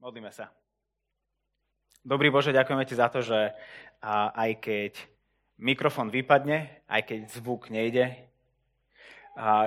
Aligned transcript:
Modlíme 0.00 0.32
sa. 0.32 0.48
Dobrý 2.00 2.32
Bože, 2.32 2.56
ďakujeme 2.56 2.88
Ti 2.88 2.96
za 2.96 3.12
to, 3.12 3.20
že 3.20 3.52
aj 4.32 4.56
keď 4.64 4.96
mikrofón 5.60 6.08
vypadne, 6.08 6.88
aj 6.88 7.04
keď 7.04 7.20
zvuk 7.28 7.68
nejde, 7.68 8.08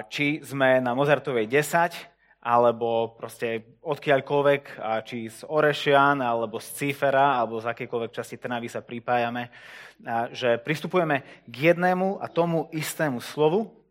či 0.09 0.41
sme 0.41 0.81
na 0.81 0.97
Mozartovej 0.97 1.45
10, 1.45 2.41
alebo 2.41 3.13
proste 3.13 3.77
odkiaľkoľvek, 3.85 4.81
či 5.05 5.29
z 5.29 5.45
Orešian, 5.45 6.25
alebo 6.25 6.57
z 6.57 6.81
Cifera, 6.81 7.37
alebo 7.37 7.61
z 7.61 7.69
akékoľvek 7.69 8.17
časti 8.17 8.41
Trnavy 8.41 8.73
sa 8.73 8.81
pripájame, 8.81 9.53
že 10.33 10.57
pristupujeme 10.57 11.45
k 11.45 11.55
jednému 11.77 12.17
a 12.17 12.25
tomu 12.25 12.73
istému 12.73 13.21
slovu, 13.21 13.82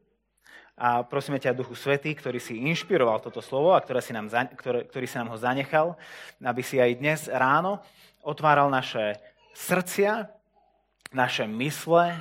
a 0.76 1.04
prosíme 1.04 1.36
ťa, 1.36 1.52
Duchu 1.52 1.76
Svetý, 1.76 2.16
ktorý 2.16 2.40
si 2.40 2.56
inšpiroval 2.56 3.20
toto 3.20 3.44
slovo 3.44 3.76
a 3.76 3.82
ktoré 3.84 4.00
si 4.00 4.16
nám, 4.16 4.32
ktoré, 4.56 4.88
ktorý 4.88 5.06
si 5.06 5.16
nám 5.20 5.28
ho 5.28 5.36
zanechal, 5.36 5.94
aby 6.40 6.62
si 6.64 6.80
aj 6.80 6.96
dnes 6.96 7.20
ráno 7.28 7.84
otváral 8.24 8.72
naše 8.72 9.20
srdcia, 9.52 10.32
naše 11.12 11.44
mysle, 11.44 12.16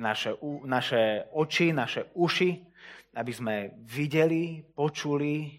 naše, 0.00 0.40
naše 0.64 1.28
oči, 1.36 1.76
naše 1.76 2.08
uši, 2.16 2.64
aby 3.16 3.32
sme 3.32 3.54
videli, 3.84 4.64
počuli 4.72 5.52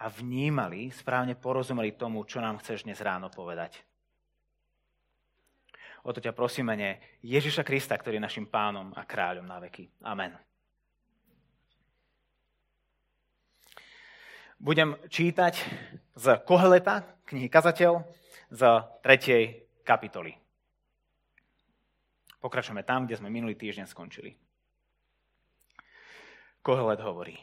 a 0.00 0.08
vnímali, 0.12 0.92
správne 0.92 1.36
porozumeli 1.36 1.96
tomu, 1.96 2.24
čo 2.24 2.40
nám 2.40 2.60
chceš 2.60 2.84
dnes 2.84 3.00
ráno 3.00 3.32
povedať. 3.32 3.80
O 6.04 6.12
to 6.16 6.20
ťa 6.20 6.32
prosíme, 6.32 6.72
Ježiša 7.20 7.60
Krista, 7.60 7.96
ktorý 7.96 8.16
je 8.16 8.24
našim 8.24 8.46
pánom 8.48 8.92
a 8.96 9.04
kráľom 9.04 9.44
na 9.44 9.60
veky. 9.60 9.88
Amen. 10.00 10.49
Budem 14.60 14.92
čítať 15.08 15.56
z 16.12 16.26
Koheleta, 16.44 17.08
knihy 17.24 17.48
Kazateľ, 17.48 18.04
z 18.52 18.62
3. 19.00 19.88
kapitoly. 19.88 20.36
Pokračujeme 22.44 22.84
tam, 22.84 23.08
kde 23.08 23.16
sme 23.16 23.32
minulý 23.32 23.56
týždeň 23.56 23.88
skončili. 23.88 24.36
Kohelet 26.60 27.00
hovorí. 27.00 27.40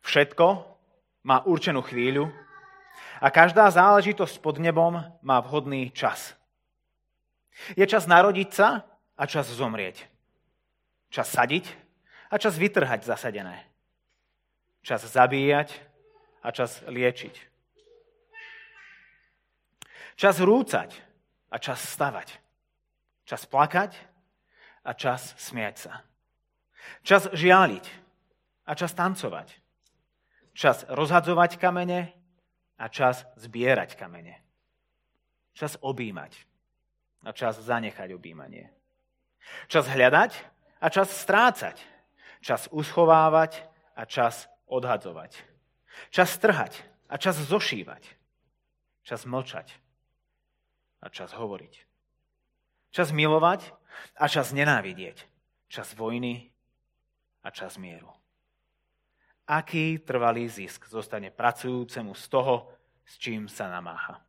Všetko 0.00 0.64
má 1.28 1.44
určenú 1.44 1.84
chvíľu 1.84 2.32
a 3.20 3.28
každá 3.28 3.68
záležitosť 3.68 4.40
pod 4.40 4.56
nebom 4.60 4.96
má 5.20 5.36
vhodný 5.44 5.92
čas. 5.92 6.36
Je 7.76 7.84
čas 7.84 8.08
narodiť 8.08 8.48
sa 8.48 8.84
a 9.16 9.24
čas 9.28 9.48
zomrieť. 9.52 10.08
Čas 11.12 11.28
sadiť 11.32 11.68
a 12.32 12.40
čas 12.40 12.56
vytrhať 12.56 13.04
zasadené 13.04 13.73
čas 14.84 15.00
zabíjať 15.08 15.72
a 16.44 16.52
čas 16.52 16.84
liečiť. 16.84 17.34
Čas 20.14 20.38
rúcať 20.38 20.92
a 21.48 21.56
čas 21.58 21.80
stavať. 21.80 22.28
Čas 23.24 23.48
plakať 23.48 23.96
a 24.84 24.92
čas 24.92 25.32
smiať 25.40 25.88
sa. 25.88 26.04
Čas 27.00 27.32
žialiť 27.32 27.86
a 28.68 28.72
čas 28.76 28.92
tancovať. 28.92 29.48
Čas 30.54 30.84
rozhadzovať 30.92 31.56
kamene 31.56 32.12
a 32.78 32.86
čas 32.92 33.24
zbierať 33.40 33.96
kamene. 33.96 34.38
Čas 35.56 35.80
objímať 35.80 36.36
a 37.24 37.32
čas 37.32 37.56
zanechať 37.58 38.12
objímanie. 38.12 38.68
Čas 39.66 39.88
hľadať 39.88 40.36
a 40.78 40.86
čas 40.92 41.08
strácať. 41.10 41.80
Čas 42.44 42.68
uschovávať 42.68 43.64
a 43.96 44.04
čas 44.04 44.52
odhadzovať. 44.74 45.38
Čas 46.10 46.34
trhať 46.42 46.82
a 47.06 47.14
čas 47.14 47.38
zošívať. 47.38 48.02
Čas 49.06 49.22
mlčať 49.28 49.70
a 51.04 51.06
čas 51.12 51.30
hovoriť. 51.36 51.74
Čas 52.90 53.12
milovať 53.12 53.70
a 54.18 54.24
čas 54.26 54.50
nenávidieť. 54.50 55.28
Čas 55.68 55.94
vojny 55.94 56.50
a 57.44 57.52
čas 57.52 57.76
mieru. 57.76 58.08
Aký 59.44 60.00
trvalý 60.00 60.48
zisk 60.48 60.88
zostane 60.88 61.28
pracujúcemu 61.28 62.16
z 62.16 62.24
toho, 62.32 62.72
s 63.04 63.20
čím 63.20 63.44
sa 63.44 63.68
namáha? 63.68 64.24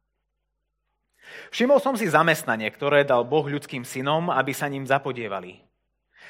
Všimol 1.50 1.80
som 1.80 1.96
si 1.96 2.06
zamestnanie, 2.06 2.68
ktoré 2.70 3.08
dal 3.08 3.24
Boh 3.26 3.48
ľudským 3.48 3.88
synom, 3.88 4.30
aby 4.30 4.52
sa 4.52 4.68
ním 4.68 4.86
zapodievali. 4.86 5.64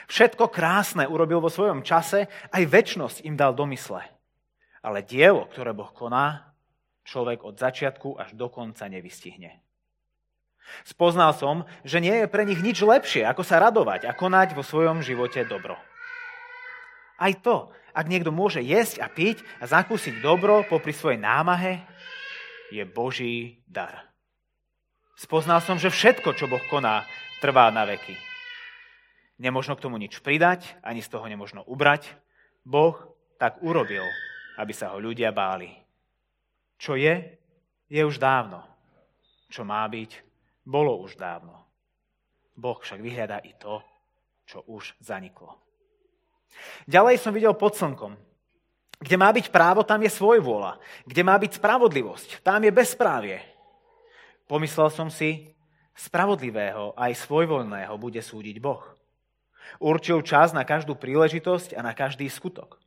Všetko 0.06 0.54
krásne 0.54 1.10
urobil 1.10 1.42
vo 1.42 1.50
svojom 1.50 1.82
čase, 1.82 2.30
aj 2.54 2.64
väčnosť 2.70 3.26
im 3.26 3.34
dal 3.34 3.58
domysle. 3.58 4.06
Ale 4.86 5.02
dielo, 5.02 5.50
ktoré 5.50 5.74
Boh 5.74 5.90
koná, 5.90 6.54
človek 7.02 7.42
od 7.42 7.58
začiatku 7.58 8.22
až 8.22 8.38
do 8.38 8.54
konca 8.54 8.86
nevystihne. 8.86 9.66
Spoznal 10.86 11.34
som, 11.34 11.66
že 11.82 12.02
nie 12.02 12.14
je 12.14 12.28
pre 12.30 12.46
nich 12.46 12.62
nič 12.62 12.82
lepšie, 12.82 13.26
ako 13.26 13.42
sa 13.42 13.62
radovať 13.62 14.06
a 14.06 14.14
konať 14.14 14.54
vo 14.54 14.62
svojom 14.66 15.02
živote 15.02 15.42
dobro. 15.46 15.78
Aj 17.18 17.34
to, 17.42 17.74
ak 17.96 18.06
niekto 18.12 18.34
môže 18.34 18.60
jesť 18.62 19.02
a 19.02 19.08
piť 19.08 19.42
a 19.62 19.66
zakúsiť 19.66 20.20
dobro 20.22 20.66
popri 20.68 20.94
svojej 20.94 21.22
námahe, 21.22 21.82
je 22.74 22.82
Boží 22.86 23.62
dar. 23.70 24.10
Spoznal 25.16 25.64
som, 25.64 25.80
že 25.80 25.94
všetko, 25.94 26.36
čo 26.36 26.50
Boh 26.50 26.62
koná, 26.68 27.08
trvá 27.40 27.72
na 27.72 27.88
veky. 27.88 28.18
Nemožno 29.40 29.80
k 29.80 29.84
tomu 29.86 29.96
nič 29.96 30.20
pridať, 30.20 30.66
ani 30.84 31.00
z 31.00 31.08
toho 31.08 31.24
nemožno 31.30 31.64
ubrať. 31.64 32.12
Boh 32.68 32.98
tak 33.40 33.64
urobil, 33.64 34.04
aby 34.58 34.74
sa 34.74 34.92
ho 34.94 34.98
ľudia 35.00 35.32
báli. 35.36 35.72
Čo 36.76 37.00
je, 37.00 37.40
je 37.88 38.02
už 38.02 38.20
dávno. 38.20 38.64
Čo 39.48 39.64
má 39.64 39.86
byť, 39.88 40.12
bolo 40.66 41.00
už 41.06 41.16
dávno. 41.16 41.66
Boh 42.56 42.80
však 42.80 43.04
vyhľadá 43.04 43.44
i 43.44 43.54
to, 43.56 43.84
čo 44.48 44.64
už 44.66 44.96
zaniklo. 45.04 45.60
Ďalej 46.88 47.20
som 47.20 47.36
videl 47.36 47.52
pod 47.54 47.76
slnkom. 47.76 48.16
Kde 48.96 49.16
má 49.20 49.28
byť 49.30 49.52
právo, 49.52 49.84
tam 49.84 50.00
je 50.02 50.12
svoj 50.12 50.40
vôľa. 50.40 50.80
Kde 51.04 51.22
má 51.28 51.36
byť 51.36 51.60
spravodlivosť, 51.60 52.30
tam 52.42 52.64
je 52.64 52.72
bezprávie. 52.72 53.38
Pomyslel 54.48 54.88
som 54.88 55.12
si, 55.12 55.52
spravodlivého 55.96 56.96
aj 56.96 57.28
svojvoľného 57.28 57.92
bude 58.00 58.24
súdiť 58.24 58.58
Boh. 58.64 58.84
Určil 59.82 60.24
čas 60.24 60.56
na 60.56 60.64
každú 60.64 60.96
príležitosť 60.96 61.76
a 61.76 61.82
na 61.84 61.92
každý 61.92 62.30
skutok. 62.32 62.80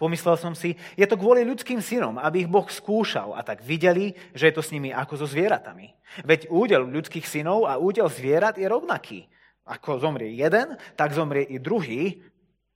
Pomyslel 0.00 0.36
som 0.40 0.56
si, 0.56 0.74
je 0.96 1.04
to 1.04 1.20
kvôli 1.20 1.44
ľudským 1.44 1.78
synom, 1.84 2.16
aby 2.16 2.44
ich 2.44 2.50
Boh 2.50 2.64
skúšal 2.64 3.36
a 3.36 3.44
tak 3.44 3.60
videli, 3.60 4.16
že 4.32 4.48
je 4.48 4.54
to 4.56 4.64
s 4.64 4.72
nimi 4.72 4.88
ako 4.88 5.20
so 5.20 5.26
zvieratami. 5.28 5.92
Veď 6.24 6.48
údel 6.48 6.88
ľudských 6.88 7.24
synov 7.28 7.68
a 7.68 7.76
údel 7.76 8.08
zvierat 8.08 8.56
je 8.56 8.66
rovnaký. 8.66 9.28
Ako 9.68 10.02
zomrie 10.02 10.34
jeden, 10.34 10.74
tak 10.98 11.14
zomrie 11.14 11.46
i 11.46 11.60
druhý. 11.60 12.24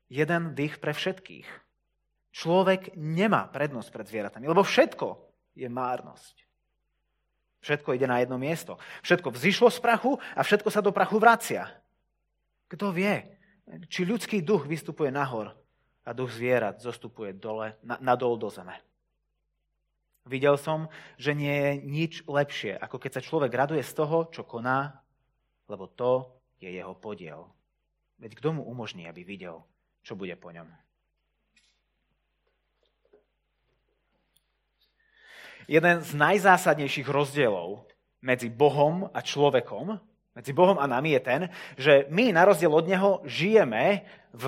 Jeden 0.07 0.55
dých 0.55 0.79
pre 0.79 0.95
všetkých. 0.95 1.49
Človek 2.31 2.95
nemá 2.95 3.49
prednosť 3.51 3.89
pred 3.91 4.07
zvieratami, 4.07 4.47
lebo 4.47 4.63
všetko 4.63 5.19
je 5.57 5.67
márnosť. 5.67 6.47
Všetko 7.65 7.99
ide 7.99 8.07
na 8.07 8.23
jedno 8.23 8.39
miesto. 8.39 8.79
Všetko 9.03 9.35
vzýšlo 9.35 9.73
z 9.73 9.83
prachu 9.83 10.15
a 10.37 10.41
všetko 10.47 10.69
sa 10.71 10.85
do 10.85 10.95
prachu 10.95 11.19
vracia. 11.19 11.67
Kto 12.71 12.95
vie, 12.95 13.25
či 13.91 14.07
ľudský 14.07 14.45
duch 14.47 14.71
vystupuje 14.71 15.11
nahor 15.11 15.66
a 16.07 16.15
duch 16.15 16.31
zvierat 16.31 16.79
zostupuje 16.79 17.35
dole, 17.35 17.75
nadol 17.83 18.39
do 18.39 18.47
zeme. 18.47 18.79
Videl 20.27 20.59
som, 20.59 20.91
že 21.19 21.35
nie 21.35 21.55
je 21.55 21.73
nič 21.83 22.13
lepšie, 22.27 22.79
ako 22.79 22.99
keď 22.99 23.11
sa 23.19 23.27
človek 23.27 23.51
raduje 23.51 23.83
z 23.83 23.93
toho, 23.95 24.27
čo 24.31 24.43
koná, 24.43 25.03
lebo 25.67 25.87
to 25.91 26.31
je 26.63 26.71
jeho 26.71 26.95
podiel. 26.95 27.51
Veď 28.19 28.39
kto 28.39 28.49
mu 28.59 28.63
umožní, 28.67 29.07
aby 29.07 29.23
videl, 29.23 29.63
čo 30.03 30.19
bude 30.19 30.35
po 30.35 30.51
ňom? 30.51 30.67
Jeden 35.67 35.99
z 36.03 36.11
najzásadnejších 36.15 37.11
rozdielov 37.11 37.91
medzi 38.23 38.47
Bohom 38.47 39.11
a 39.11 39.19
človekom 39.19 39.99
medzi 40.37 40.53
Bohom 40.53 40.77
a 40.77 40.85
nami 40.85 41.17
je 41.17 41.23
ten, 41.25 41.41
že 41.81 42.05
my 42.13 42.29
na 42.29 42.45
rozdiel 42.45 42.69
od 42.69 42.85
Neho 42.85 43.25
žijeme, 43.25 44.05
v, 44.37 44.45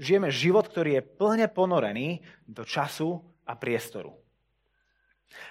žijeme 0.00 0.32
život, 0.32 0.64
ktorý 0.72 0.96
je 0.96 1.02
plne 1.04 1.46
ponorený 1.52 2.24
do 2.48 2.64
času 2.64 3.20
a 3.44 3.52
priestoru. 3.52 4.16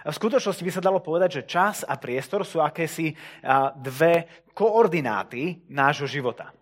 A 0.01 0.09
v 0.09 0.17
skutočnosti 0.17 0.65
by 0.65 0.71
sa 0.73 0.81
dalo 0.81 0.97
povedať, 1.01 1.41
že 1.41 1.49
čas 1.49 1.85
a 1.85 1.97
priestor 1.97 2.41
sú 2.41 2.61
akési 2.61 3.13
dve 3.77 4.45
koordináty 4.57 5.65
nášho 5.69 6.09
života. 6.09 6.53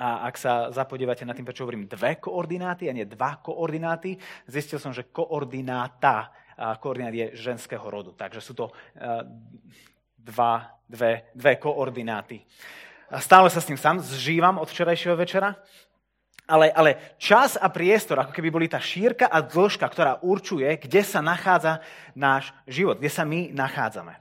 A 0.00 0.28
ak 0.28 0.34
sa 0.40 0.72
zapodívate 0.72 1.24
na 1.28 1.36
tým, 1.36 1.44
prečo 1.44 1.64
hovorím 1.64 1.88
dve 1.88 2.16
koordináty 2.20 2.88
a 2.88 2.96
nie 2.96 3.04
dva 3.04 3.40
koordináty, 3.40 4.16
zistil 4.48 4.80
som, 4.80 4.92
že 4.92 5.12
koordináta 5.12 6.32
koordinát 6.80 7.14
je 7.14 7.32
ženského 7.36 7.84
rodu. 7.88 8.12
Takže 8.12 8.40
sú 8.40 8.52
to 8.52 8.72
dva, 10.22 10.78
dve, 10.86 11.26
dve 11.34 11.58
koordináty. 11.58 12.46
Stále 13.18 13.50
sa 13.52 13.60
s 13.60 13.68
tým 13.68 13.76
sám 13.76 14.00
zžívam 14.00 14.56
od 14.56 14.70
včerajšieho 14.70 15.18
večera. 15.18 15.58
ale, 16.46 16.72
ale 16.72 17.16
čas 17.16 17.56
a 17.56 17.68
priestor, 17.70 18.18
ako 18.18 18.32
keby 18.34 18.48
boli 18.50 18.66
tá 18.68 18.82
šírka 18.82 19.30
a 19.30 19.40
dĺžka, 19.40 19.86
ktorá 19.88 20.18
určuje, 20.20 20.68
kde 20.80 21.00
sa 21.00 21.22
nachádza 21.22 21.80
náš 22.12 22.50
život, 22.66 22.98
kde 22.98 23.10
sa 23.10 23.22
my 23.24 23.54
nachádzame. 23.54 24.18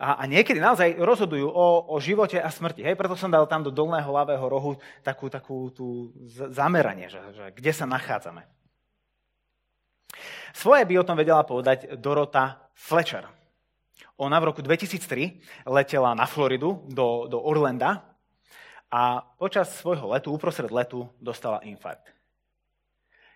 A, 0.00 0.24
a 0.24 0.24
niekedy 0.24 0.56
naozaj 0.62 0.96
rozhodujú 0.96 1.44
o, 1.44 1.92
o 1.92 1.96
živote 2.00 2.40
a 2.40 2.48
smrti. 2.48 2.80
Hej? 2.80 2.96
Preto 2.96 3.18
som 3.20 3.28
dal 3.28 3.44
tam 3.44 3.60
do 3.60 3.68
dolného 3.68 4.08
ľavého 4.08 4.46
rohu 4.48 4.80
takú, 5.04 5.28
takú 5.28 5.68
tú 5.74 6.14
zameranie, 6.52 7.12
že, 7.12 7.20
že 7.36 7.44
kde 7.52 7.72
sa 7.76 7.84
nachádzame. 7.84 8.48
Svoje 10.56 10.82
by 10.88 10.94
o 10.98 11.06
tom 11.06 11.20
vedela 11.20 11.44
povedať 11.44 12.00
Dorota 12.00 12.64
Fletcher. 12.72 13.28
Ona 14.20 14.36
v 14.36 14.52
roku 14.52 14.60
2003 14.60 15.64
letela 15.64 16.12
na 16.12 16.28
Floridu 16.28 16.84
do, 16.92 17.24
do 17.24 17.40
Orlanda 17.40 18.04
a 18.92 19.24
počas 19.40 19.72
svojho 19.80 20.12
letu, 20.12 20.28
uprostred 20.28 20.68
letu, 20.68 21.08
dostala 21.16 21.64
infarkt. 21.64 22.12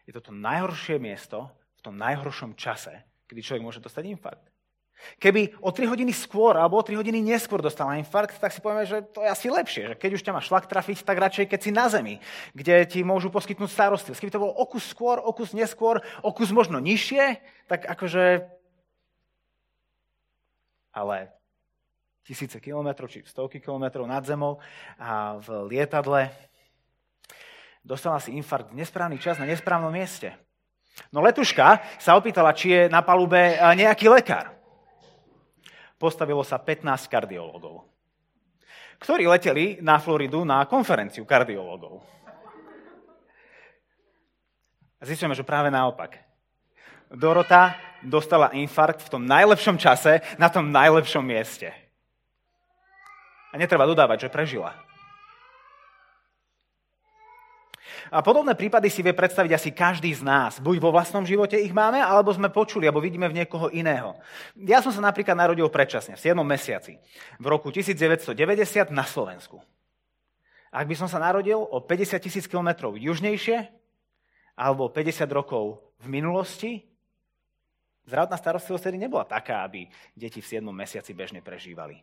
Je 0.05 0.13
to 0.13 0.21
to 0.21 0.33
najhoršie 0.37 1.01
miesto 1.01 1.49
v 1.81 1.81
tom 1.81 1.97
najhoršom 1.97 2.53
čase, 2.53 3.01
kedy 3.25 3.41
človek 3.41 3.65
môže 3.65 3.81
dostať 3.81 4.13
infarkt. 4.13 4.45
Keby 5.17 5.57
o 5.65 5.73
3 5.73 5.89
hodiny 5.89 6.13
skôr 6.13 6.53
alebo 6.53 6.77
o 6.77 6.85
3 6.85 7.01
hodiny 7.01 7.25
neskôr 7.25 7.65
dostala 7.65 7.97
infarkt, 7.97 8.37
tak 8.37 8.53
si 8.53 8.61
povieme, 8.61 8.85
že 8.85 9.01
to 9.09 9.25
je 9.25 9.29
asi 9.33 9.49
lepšie. 9.49 9.83
Že 9.89 9.95
keď 9.97 10.11
už 10.21 10.23
ťa 10.23 10.35
má 10.37 10.41
šlak 10.45 10.69
trafiť, 10.69 11.01
tak 11.01 11.17
radšej 11.17 11.49
keď 11.49 11.61
si 11.65 11.71
na 11.73 11.89
zemi, 11.89 12.21
kde 12.53 12.85
ti 12.85 13.01
môžu 13.01 13.33
poskytnúť 13.33 13.73
starostlivosť. 13.73 14.21
Keby 14.21 14.35
to 14.37 14.43
bolo 14.45 14.53
okus 14.53 14.85
skôr, 14.85 15.17
okus 15.17 15.57
neskôr, 15.57 16.05
okus 16.21 16.53
možno 16.53 16.77
nižšie, 16.77 17.41
tak 17.73 17.89
akože... 17.89 18.53
Ale 20.95 21.35
tisíce 22.25 22.57
kilometrov, 22.63 23.13
či 23.13 23.21
stovky 23.27 23.61
kilometrov 23.61 24.09
nad 24.09 24.25
zemou 24.25 24.57
a 24.97 25.37
v 25.37 25.69
lietadle. 25.69 26.33
Dostala 27.85 28.17
si 28.17 28.33
infarkt 28.33 28.73
v 28.73 28.81
nesprávny 28.81 29.21
čas 29.21 29.37
na 29.37 29.45
nesprávnom 29.45 29.93
mieste. 29.93 30.33
No 31.13 31.21
letuška 31.21 31.85
sa 32.01 32.17
opýtala, 32.17 32.57
či 32.57 32.73
je 32.73 32.83
na 32.89 33.05
palube 33.05 33.61
nejaký 33.61 34.09
lekár. 34.09 34.57
Postavilo 36.01 36.41
sa 36.47 36.57
15 36.57 37.11
kardiológov, 37.13 37.85
ktorí 39.03 39.29
leteli 39.29 39.85
na 39.85 40.01
Floridu 40.01 40.49
na 40.49 40.65
konferenciu 40.65 41.29
kardiológov. 41.29 42.01
A 44.97 45.03
zistíme, 45.05 45.37
že 45.37 45.45
práve 45.45 45.69
naopak. 45.69 46.34
Dorota 47.13 47.77
dostala 48.05 48.53
infarkt 48.53 49.01
v 49.05 49.13
tom 49.19 49.23
najlepšom 49.25 49.81
čase 49.81 50.21
na 50.37 50.53
tom 50.53 50.69
najlepšom 50.69 51.25
mieste. 51.25 51.73
A 53.53 53.59
netreba 53.59 53.89
dodávať, 53.89 54.29
že 54.29 54.33
prežila. 54.35 54.75
A 58.13 58.21
podobné 58.21 58.53
prípady 58.53 58.93
si 58.93 59.01
vie 59.01 59.17
predstaviť 59.17 59.53
asi 59.55 59.71
každý 59.73 60.13
z 60.13 60.23
nás. 60.23 60.61
Buď 60.61 60.77
vo 60.79 60.93
vlastnom 60.93 61.25
živote 61.25 61.57
ich 61.57 61.73
máme, 61.73 61.99
alebo 61.99 62.31
sme 62.35 62.53
počuli, 62.53 62.85
alebo 62.85 63.01
vidíme 63.01 63.27
v 63.31 63.43
niekoho 63.43 63.73
iného. 63.73 64.19
Ja 64.55 64.85
som 64.85 64.93
sa 64.93 65.01
napríklad 65.01 65.35
narodil 65.35 65.67
predčasne, 65.73 66.15
v 66.15 66.21
7. 66.21 66.37
mesiaci, 66.45 67.01
v 67.41 67.47
roku 67.49 67.73
1990 67.73 68.93
na 68.93 69.03
Slovensku. 69.09 69.63
Ak 70.75 70.85
by 70.91 70.95
som 70.99 71.09
sa 71.09 71.23
narodil 71.23 71.57
o 71.57 71.79
50 71.81 72.19
tisíc 72.19 72.45
kilometrov 72.51 72.99
južnejšie, 72.99 73.71
alebo 74.59 74.91
50 74.91 75.31
rokov 75.31 75.81
v 76.03 76.07
minulosti, 76.11 76.87
zdravotná 78.05 78.37
starostlivosť 78.37 78.85
tedy 78.91 78.99
nebola 79.01 79.25
taká, 79.25 79.65
aby 79.65 79.89
deti 80.17 80.41
v 80.41 80.47
7. 80.47 80.65
mesiaci 80.65 81.13
bežne 81.17 81.41
prežívali. 81.41 82.01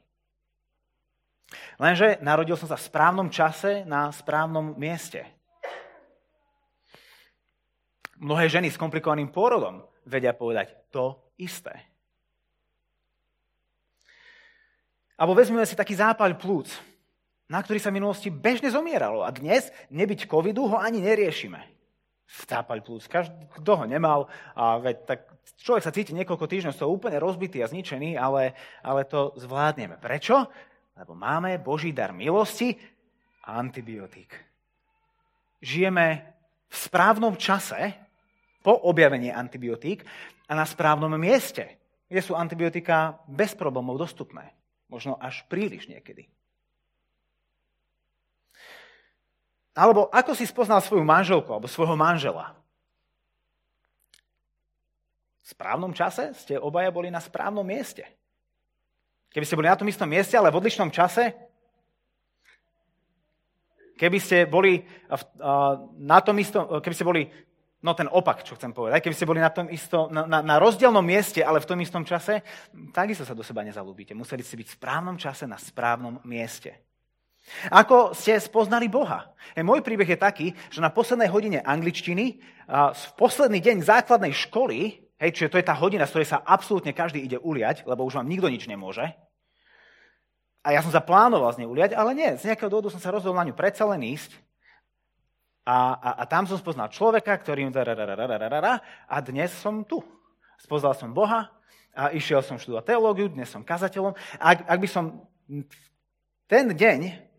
Lenže 1.78 2.22
narodil 2.24 2.56
som 2.56 2.70
sa 2.70 2.80
v 2.80 2.88
správnom 2.88 3.28
čase 3.28 3.84
na 3.84 4.10
správnom 4.12 4.74
mieste. 4.80 5.28
Mnohé 8.22 8.48
ženy 8.48 8.70
s 8.70 8.78
komplikovaným 8.78 9.34
pôrodom 9.34 9.82
vedia 10.06 10.32
povedať 10.32 10.78
to 10.94 11.18
isté. 11.42 11.74
Alebo 15.18 15.38
vezmeme 15.38 15.66
si 15.66 15.78
taký 15.78 15.94
zápal 15.94 16.34
plúc, 16.38 16.70
na 17.46 17.62
ktorý 17.62 17.78
sa 17.78 17.94
v 17.94 18.02
minulosti 18.02 18.30
bežne 18.34 18.70
zomieralo. 18.74 19.22
A 19.22 19.30
dnes 19.30 19.70
nebyť 19.94 20.26
covidu 20.26 20.66
ho 20.66 20.78
ani 20.80 21.02
neriešime. 21.02 21.62
Zápal 22.32 22.80
plúc, 22.80 23.08
každý, 23.12 23.36
kto 23.60 23.84
ho 23.84 23.86
nemal, 23.88 24.32
a 24.56 24.80
veď, 24.80 24.98
tak 25.04 25.20
človek 25.60 25.84
sa 25.84 25.92
cíti 25.92 26.16
niekoľko 26.16 26.48
týždňov, 26.48 26.80
to 26.80 26.88
úplne 26.88 27.20
rozbitý 27.20 27.60
a 27.60 27.68
zničený, 27.68 28.16
ale, 28.16 28.56
ale 28.80 29.04
to 29.04 29.36
zvládneme. 29.36 30.00
Prečo? 30.00 30.48
Lebo 30.96 31.12
máme 31.12 31.60
Boží 31.60 31.92
dar 31.92 32.16
milosti 32.16 32.76
a 33.44 33.60
antibiotík. 33.60 34.32
Žijeme 35.60 36.08
v 36.72 36.76
správnom 36.76 37.36
čase 37.36 37.94
po 38.64 38.80
objavení 38.88 39.28
antibiotík 39.28 40.08
a 40.48 40.56
na 40.56 40.64
správnom 40.64 41.12
mieste, 41.20 41.80
kde 42.08 42.22
sú 42.24 42.36
antibiotika 42.36 43.20
bez 43.28 43.56
problémov 43.56 44.00
dostupné. 44.00 44.56
Možno 44.88 45.16
až 45.20 45.44
príliš 45.48 45.88
niekedy. 45.88 46.28
Alebo 49.72 50.12
ako 50.12 50.36
si 50.36 50.44
spoznal 50.44 50.84
svoju 50.84 51.04
manželku 51.08 51.48
alebo 51.48 51.72
svojho 51.72 51.96
manžela? 51.96 52.52
V 55.42 55.48
správnom 55.48 55.96
čase 55.96 56.36
ste 56.36 56.60
obaja 56.60 56.92
boli 56.92 57.08
na 57.08 57.24
správnom 57.24 57.64
mieste. 57.64 58.04
Keby 59.32 59.48
ste 59.48 59.56
boli 59.56 59.72
na 59.72 59.80
tom 59.80 59.88
istom 59.88 60.12
mieste, 60.12 60.36
ale 60.36 60.52
v 60.52 60.60
odlišnom 60.60 60.92
čase, 60.92 61.32
keby 63.96 64.20
ste 64.20 64.44
boli 64.44 64.84
na 66.04 66.20
tom 66.20 66.36
istom, 66.36 66.68
keby 66.84 66.96
ste 66.96 67.08
boli, 67.08 67.32
no 67.80 67.96
ten 67.96 68.12
opak, 68.12 68.44
čo 68.44 68.60
chcem 68.60 68.76
povedať, 68.76 69.08
keby 69.08 69.16
ste 69.16 69.28
boli 69.28 69.40
na 69.40 69.48
tom 69.48 69.72
isto, 69.72 70.12
na, 70.12 70.28
na, 70.28 70.44
na 70.44 70.56
rozdielnom 70.60 71.04
mieste, 71.04 71.40
ale 71.40 71.64
v 71.64 71.68
tom 71.68 71.80
istom 71.80 72.04
čase, 72.04 72.44
takisto 72.92 73.24
sa 73.24 73.32
do 73.32 73.44
seba 73.44 73.64
nezalúbite. 73.64 74.12
Museli 74.12 74.44
ste 74.44 74.60
byť 74.60 74.68
v 74.68 74.78
správnom 74.84 75.16
čase 75.16 75.48
na 75.48 75.56
správnom 75.56 76.20
mieste. 76.28 76.91
Ako 77.74 78.14
ste 78.14 78.38
spoznali 78.38 78.88
Boha? 78.88 79.34
E, 79.58 79.66
môj 79.66 79.82
príbeh 79.82 80.08
je 80.08 80.20
taký, 80.20 80.48
že 80.70 80.80
na 80.80 80.94
poslednej 80.94 81.28
hodine 81.28 81.60
angličtiny, 81.62 82.42
v 82.72 83.06
posledný 83.20 83.60
deň 83.60 83.84
základnej 83.84 84.32
školy, 84.32 85.12
Hej, 85.22 85.38
čiže 85.38 85.54
to 85.54 85.60
je 85.62 85.70
tá 85.70 85.78
hodina, 85.78 86.10
z 86.10 86.18
ktorej 86.18 86.34
sa 86.34 86.42
absolútne 86.42 86.98
každý 86.98 87.22
ide 87.22 87.38
uliať, 87.38 87.86
lebo 87.86 88.02
už 88.10 88.18
vám 88.18 88.26
nikto 88.26 88.50
nič 88.50 88.66
nemôže. 88.66 89.06
A 90.66 90.74
ja 90.74 90.82
som 90.82 90.90
sa 90.90 90.98
plánoval 90.98 91.54
z 91.54 91.62
nej 91.62 91.70
uliať, 91.70 91.94
ale 91.94 92.18
nie, 92.18 92.34
z 92.42 92.50
nejakého 92.50 92.74
dôvodu 92.74 92.90
som 92.90 92.98
sa 92.98 93.14
rozhodol 93.14 93.38
na 93.38 93.46
ňu 93.46 93.54
predsa 93.54 93.86
len 93.86 94.02
ísť. 94.02 94.34
A, 95.62 95.94
a, 95.94 96.10
a 96.22 96.24
tam 96.26 96.50
som 96.50 96.58
spoznal 96.58 96.90
človeka, 96.90 97.38
ktorým... 97.38 97.70
A 97.70 99.18
dnes 99.22 99.54
som 99.62 99.86
tu. 99.86 100.02
Spoznal 100.58 100.98
som 100.98 101.14
Boha 101.14 101.54
a 101.94 102.10
išiel 102.18 102.42
som 102.42 102.58
študovať 102.58 102.90
teológiu, 102.90 103.30
dnes 103.30 103.46
som 103.46 103.62
kazateľom. 103.62 104.18
Ak, 104.42 104.66
ak 104.66 104.80
by 104.82 104.90
som 104.90 105.22
ten 106.50 106.66
deň, 106.74 107.30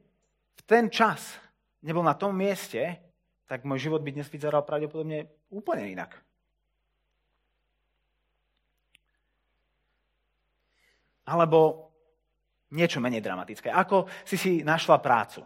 ten 0.73 0.89
čas 0.89 1.37
nebol 1.85 2.01
na 2.01 2.17
tom 2.17 2.33
mieste, 2.33 2.97
tak 3.45 3.69
môj 3.69 3.93
život 3.93 4.01
by 4.01 4.17
dnes 4.17 4.33
vyzeral 4.33 4.65
pravdepodobne 4.65 5.29
úplne 5.53 5.93
inak. 5.93 6.17
Alebo 11.29 11.93
niečo 12.73 13.05
menej 13.05 13.21
dramatické. 13.21 13.69
Ako 13.69 14.09
si 14.25 14.41
si 14.41 14.53
našla 14.65 14.97
prácu? 15.05 15.45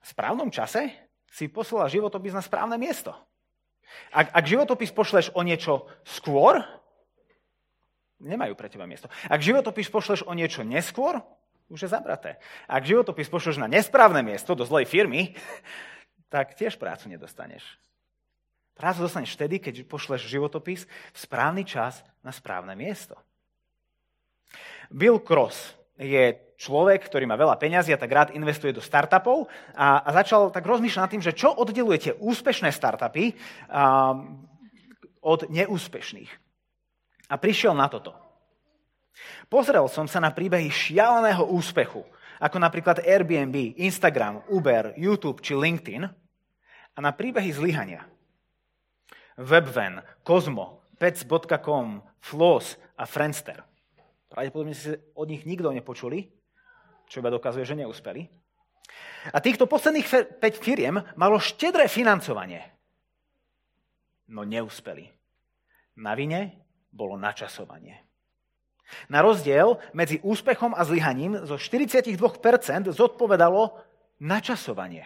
V 0.00 0.06
správnom 0.08 0.48
čase 0.48 1.12
si 1.28 1.52
poslala 1.52 1.92
životopis 1.92 2.32
na 2.32 2.40
správne 2.40 2.80
miesto. 2.80 3.12
Ak, 4.08 4.32
ak 4.32 4.44
životopis 4.48 4.88
pošleš 4.88 5.36
o 5.36 5.44
niečo 5.44 5.84
skôr, 6.00 6.64
nemajú 8.24 8.56
pre 8.56 8.72
teba 8.72 8.88
miesto. 8.88 9.12
Ak 9.28 9.44
životopis 9.44 9.92
pošleš 9.92 10.24
o 10.24 10.32
niečo 10.32 10.64
neskôr, 10.64 11.20
už 11.68 11.84
je 11.84 11.92
zabraté. 11.92 12.40
Ak 12.64 12.88
životopis 12.88 13.28
pošleš 13.28 13.60
na 13.60 13.68
nesprávne 13.68 14.24
miesto 14.24 14.56
do 14.56 14.64
zlej 14.64 14.88
firmy, 14.88 15.36
tak 16.34 16.56
tiež 16.56 16.80
prácu 16.80 17.12
nedostaneš. 17.12 17.64
Prácu 18.76 19.04
dostaneš 19.04 19.34
vtedy, 19.34 19.58
keď 19.58 19.74
pošleš 19.84 20.28
životopis 20.28 20.86
v 20.86 21.18
správny 21.18 21.66
čas 21.66 22.00
na 22.22 22.30
správne 22.30 22.78
miesto. 22.78 23.18
Bill 24.88 25.20
Cross 25.20 25.74
je 25.98 26.54
človek, 26.56 27.10
ktorý 27.10 27.26
má 27.26 27.34
veľa 27.34 27.58
peňazí 27.58 27.90
a 27.90 28.00
tak 28.00 28.14
rád 28.14 28.28
investuje 28.38 28.70
do 28.70 28.78
startupov 28.78 29.50
a, 29.74 29.98
a 30.06 30.08
začal 30.22 30.54
tak 30.54 30.62
rozmýšľať 30.62 31.02
nad 31.02 31.10
tým, 31.10 31.24
že 31.26 31.34
čo 31.34 31.50
oddeluje 31.52 31.98
tie 31.98 32.14
úspešné 32.14 32.70
startupy 32.70 33.34
a, 33.66 34.14
od 35.20 35.40
neúspešných. 35.50 36.30
A 37.28 37.34
prišiel 37.36 37.74
na 37.74 37.90
toto. 37.90 38.27
Pozrel 39.48 39.86
som 39.88 40.04
sa 40.04 40.20
na 40.20 40.34
príbehy 40.34 40.68
šialeného 40.68 41.48
úspechu, 41.48 42.04
ako 42.38 42.56
napríklad 42.60 43.02
Airbnb, 43.02 43.78
Instagram, 43.80 44.46
Uber, 44.52 44.94
YouTube 44.94 45.42
či 45.42 45.58
LinkedIn 45.58 46.04
a 46.94 46.98
na 46.98 47.10
príbehy 47.10 47.50
zlyhania– 47.54 48.06
Webvan, 49.38 50.02
Kozmo, 50.26 50.82
Pets.com, 50.98 52.02
Floss 52.18 52.74
a 52.98 53.06
Friendster. 53.06 53.62
Pravdepodobne 54.26 54.74
si 54.74 54.90
od 55.14 55.30
nich 55.30 55.46
nikto 55.46 55.70
nepočuli, 55.70 56.26
čo 57.06 57.22
iba 57.22 57.30
dokazuje, 57.30 57.62
že 57.62 57.78
neúspeli. 57.78 58.26
A 59.30 59.38
týchto 59.38 59.70
posledných 59.70 60.42
5 60.42 60.58
firiem 60.58 60.98
malo 61.14 61.38
štedré 61.38 61.86
financovanie. 61.86 62.66
No 64.34 64.42
neúspeli. 64.42 65.06
Na 66.02 66.18
vine 66.18 66.66
bolo 66.90 67.14
načasovanie. 67.14 68.07
Na 69.08 69.20
rozdiel 69.20 69.76
medzi 69.92 70.20
úspechom 70.24 70.72
a 70.72 70.84
zlyhaním 70.84 71.44
zo 71.44 71.60
42% 71.60 72.18
zodpovedalo 72.88 73.76
načasovanie. 74.20 75.04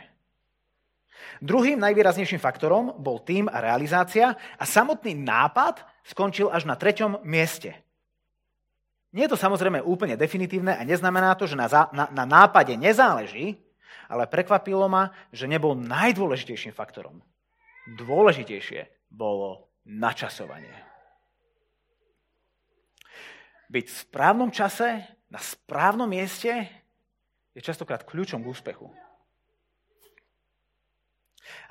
Druhým 1.42 1.78
najvýraznejším 1.82 2.38
faktorom 2.38 2.94
bol 3.02 3.18
tým 3.22 3.50
a 3.50 3.58
realizácia 3.58 4.38
a 4.58 4.64
samotný 4.64 5.18
nápad 5.18 5.82
skončil 6.06 6.50
až 6.50 6.66
na 6.66 6.78
treťom 6.78 7.26
mieste. 7.26 7.74
Nie 9.12 9.28
je 9.28 9.36
to 9.36 9.42
samozrejme 9.42 9.82
úplne 9.84 10.16
definitívne 10.16 10.72
a 10.72 10.82
neznamená 10.86 11.36
to, 11.36 11.44
že 11.44 11.58
na, 11.58 11.68
na, 11.92 12.08
na 12.08 12.24
nápade 12.24 12.72
nezáleží, 12.78 13.60
ale 14.08 14.30
prekvapilo 14.30 14.88
ma, 14.88 15.12
že 15.34 15.50
nebol 15.50 15.76
najdôležitejším 15.76 16.72
faktorom. 16.72 17.20
Dôležitejšie 17.98 18.88
bolo 19.12 19.68
načasovanie 19.84 20.91
byť 23.72 23.86
v 23.88 24.00
správnom 24.04 24.52
čase, 24.52 25.00
na 25.32 25.40
správnom 25.40 26.04
mieste, 26.04 26.68
je 27.56 27.60
častokrát 27.64 28.04
kľúčom 28.04 28.44
k 28.44 28.50
úspechu. 28.52 28.92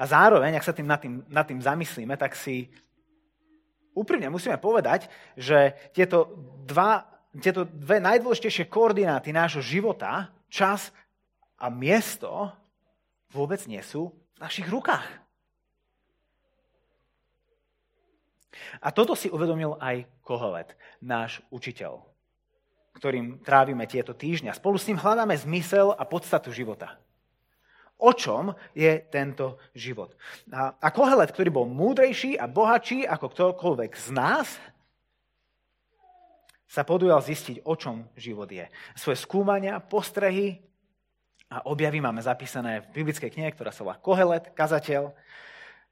A 0.01 0.03
zároveň, 0.10 0.58
ak 0.58 0.65
sa 0.65 0.74
tým 0.74 0.89
nad, 0.89 0.98
tým 0.98 1.22
nad 1.29 1.46
tým 1.46 1.62
zamyslíme, 1.62 2.17
tak 2.17 2.34
si 2.34 2.74
úprimne 3.93 4.34
musíme 4.34 4.58
povedať, 4.58 5.05
že 5.38 5.77
tieto, 5.93 6.34
dva, 6.65 7.05
tieto 7.38 7.70
dve 7.70 8.01
najdôležitejšie 8.01 8.65
koordináty 8.65 9.29
nášho 9.29 9.62
života, 9.62 10.34
čas 10.50 10.89
a 11.62 11.70
miesto, 11.70 12.50
vôbec 13.29 13.62
nie 13.70 13.79
sú 13.86 14.10
v 14.10 14.39
našich 14.41 14.65
rukách. 14.65 15.21
A 18.84 18.91
toto 18.91 19.15
si 19.15 19.31
uvedomil 19.31 19.79
aj 19.79 20.08
Kohelet, 20.22 20.75
náš 21.00 21.39
učiteľ, 21.51 22.03
ktorým 23.00 23.39
trávime 23.41 23.88
tieto 23.88 24.12
týždňa. 24.12 24.55
Spolu 24.55 24.75
s 24.75 24.88
ním 24.91 25.00
hľadáme 25.00 25.36
zmysel 25.39 25.96
a 25.96 26.03
podstatu 26.03 26.51
života. 26.51 27.00
O 28.01 28.17
čom 28.17 28.58
je 28.74 28.98
tento 29.13 29.62
život? 29.77 30.17
A, 30.50 30.89
Kohelet, 30.89 31.29
ktorý 31.29 31.53
bol 31.53 31.70
múdrejší 31.70 32.34
a 32.34 32.50
bohatší 32.50 33.05
ako 33.05 33.29
ktokoľvek 33.29 33.91
z 33.93 34.08
nás, 34.10 34.48
sa 36.65 36.88
podujal 36.88 37.20
zistiť, 37.20 37.67
o 37.67 37.75
čom 37.75 38.08
život 38.15 38.48
je. 38.48 38.63
Svoje 38.96 39.20
skúmania, 39.20 39.84
postrehy 39.84 40.63
a 41.51 41.67
objavy 41.67 42.00
máme 42.00 42.24
zapísané 42.24 42.79
v 42.88 43.03
biblickej 43.03 43.27
knihe, 43.27 43.51
ktorá 43.51 43.75
sa 43.75 43.84
volá 43.84 44.00
Kohelet, 44.00 44.55
kazateľ. 44.55 45.12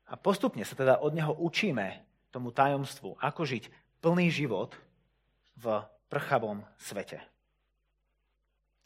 A 0.10 0.14
postupne 0.16 0.64
sa 0.64 0.74
teda 0.74 1.04
od 1.04 1.12
neho 1.14 1.36
učíme 1.36 2.09
tomu 2.30 2.54
tajomstvu, 2.54 3.18
ako 3.18 3.42
žiť 3.46 3.70
plný 4.02 4.30
život 4.30 4.78
v 5.58 5.82
prchavom 6.08 6.66
svete. 6.78 7.22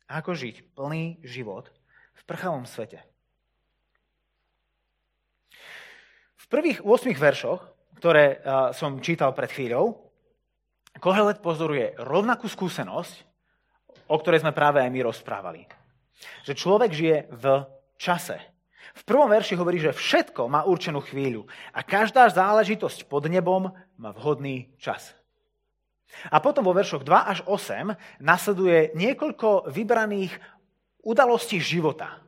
Ako 0.08 0.36
žiť 0.36 0.76
plný 0.76 1.24
život 1.24 1.72
v 2.14 2.22
prchavom 2.28 2.68
svete. 2.68 3.02
V 6.38 6.46
prvých 6.52 6.84
8 6.86 7.16
veršoch, 7.18 7.62
ktoré 7.98 8.44
som 8.76 9.00
čítal 9.00 9.32
pred 9.32 9.50
chvíľou, 9.50 10.04
Kohelet 11.02 11.42
pozoruje 11.42 11.98
rovnakú 11.98 12.46
skúsenosť, 12.46 13.26
o 14.06 14.16
ktorej 14.22 14.46
sme 14.46 14.54
práve 14.54 14.78
aj 14.78 14.94
my 14.94 15.02
rozprávali. 15.10 15.66
Že 16.46 16.54
človek 16.54 16.92
žije 16.94 17.18
v 17.34 17.46
čase. 17.98 18.38
V 18.94 19.02
prvom 19.10 19.26
verši 19.26 19.58
hovorí, 19.58 19.82
že 19.82 19.90
všetko 19.90 20.46
má 20.46 20.70
určenú 20.70 21.02
chvíľu 21.02 21.50
a 21.74 21.82
každá 21.82 22.30
záležitosť 22.30 23.10
pod 23.10 23.26
nebom 23.26 23.74
má 23.98 24.10
vhodný 24.14 24.70
čas. 24.78 25.18
A 26.30 26.38
potom 26.38 26.62
vo 26.62 26.78
veršoch 26.78 27.02
2 27.02 27.10
až 27.10 27.40
8 27.50 28.22
nasleduje 28.22 28.94
niekoľko 28.94 29.74
vybraných 29.74 30.38
udalostí 31.02 31.58
života. 31.58 32.22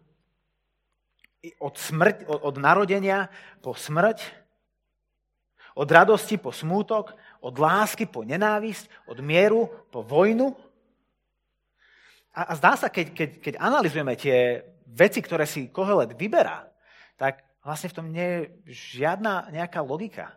Od, 1.61 1.77
smrť, 1.77 2.25
od 2.25 2.55
narodenia 2.57 3.29
po 3.61 3.77
smrť, 3.77 4.25
od 5.77 5.85
radosti 5.85 6.41
po 6.41 6.49
smútok, 6.49 7.13
od 7.45 7.55
lásky 7.61 8.09
po 8.09 8.25
nenávisť, 8.25 8.89
od 9.05 9.21
mieru 9.21 9.69
po 9.93 10.01
vojnu. 10.01 10.57
A, 12.33 12.49
a 12.49 12.53
zdá 12.57 12.73
sa, 12.73 12.89
keď, 12.89 13.13
keď, 13.13 13.29
keď 13.37 13.53
analizujeme 13.61 14.17
tie 14.17 14.65
veci, 14.95 15.19
ktoré 15.19 15.43
si 15.43 15.67
Kohelet 15.67 16.15
vyberá, 16.15 16.71
tak 17.19 17.43
vlastne 17.59 17.91
v 17.91 17.97
tom 17.99 18.07
nie 18.07 18.23
je 18.23 18.39
žiadna 18.95 19.51
nejaká 19.51 19.83
logika. 19.83 20.31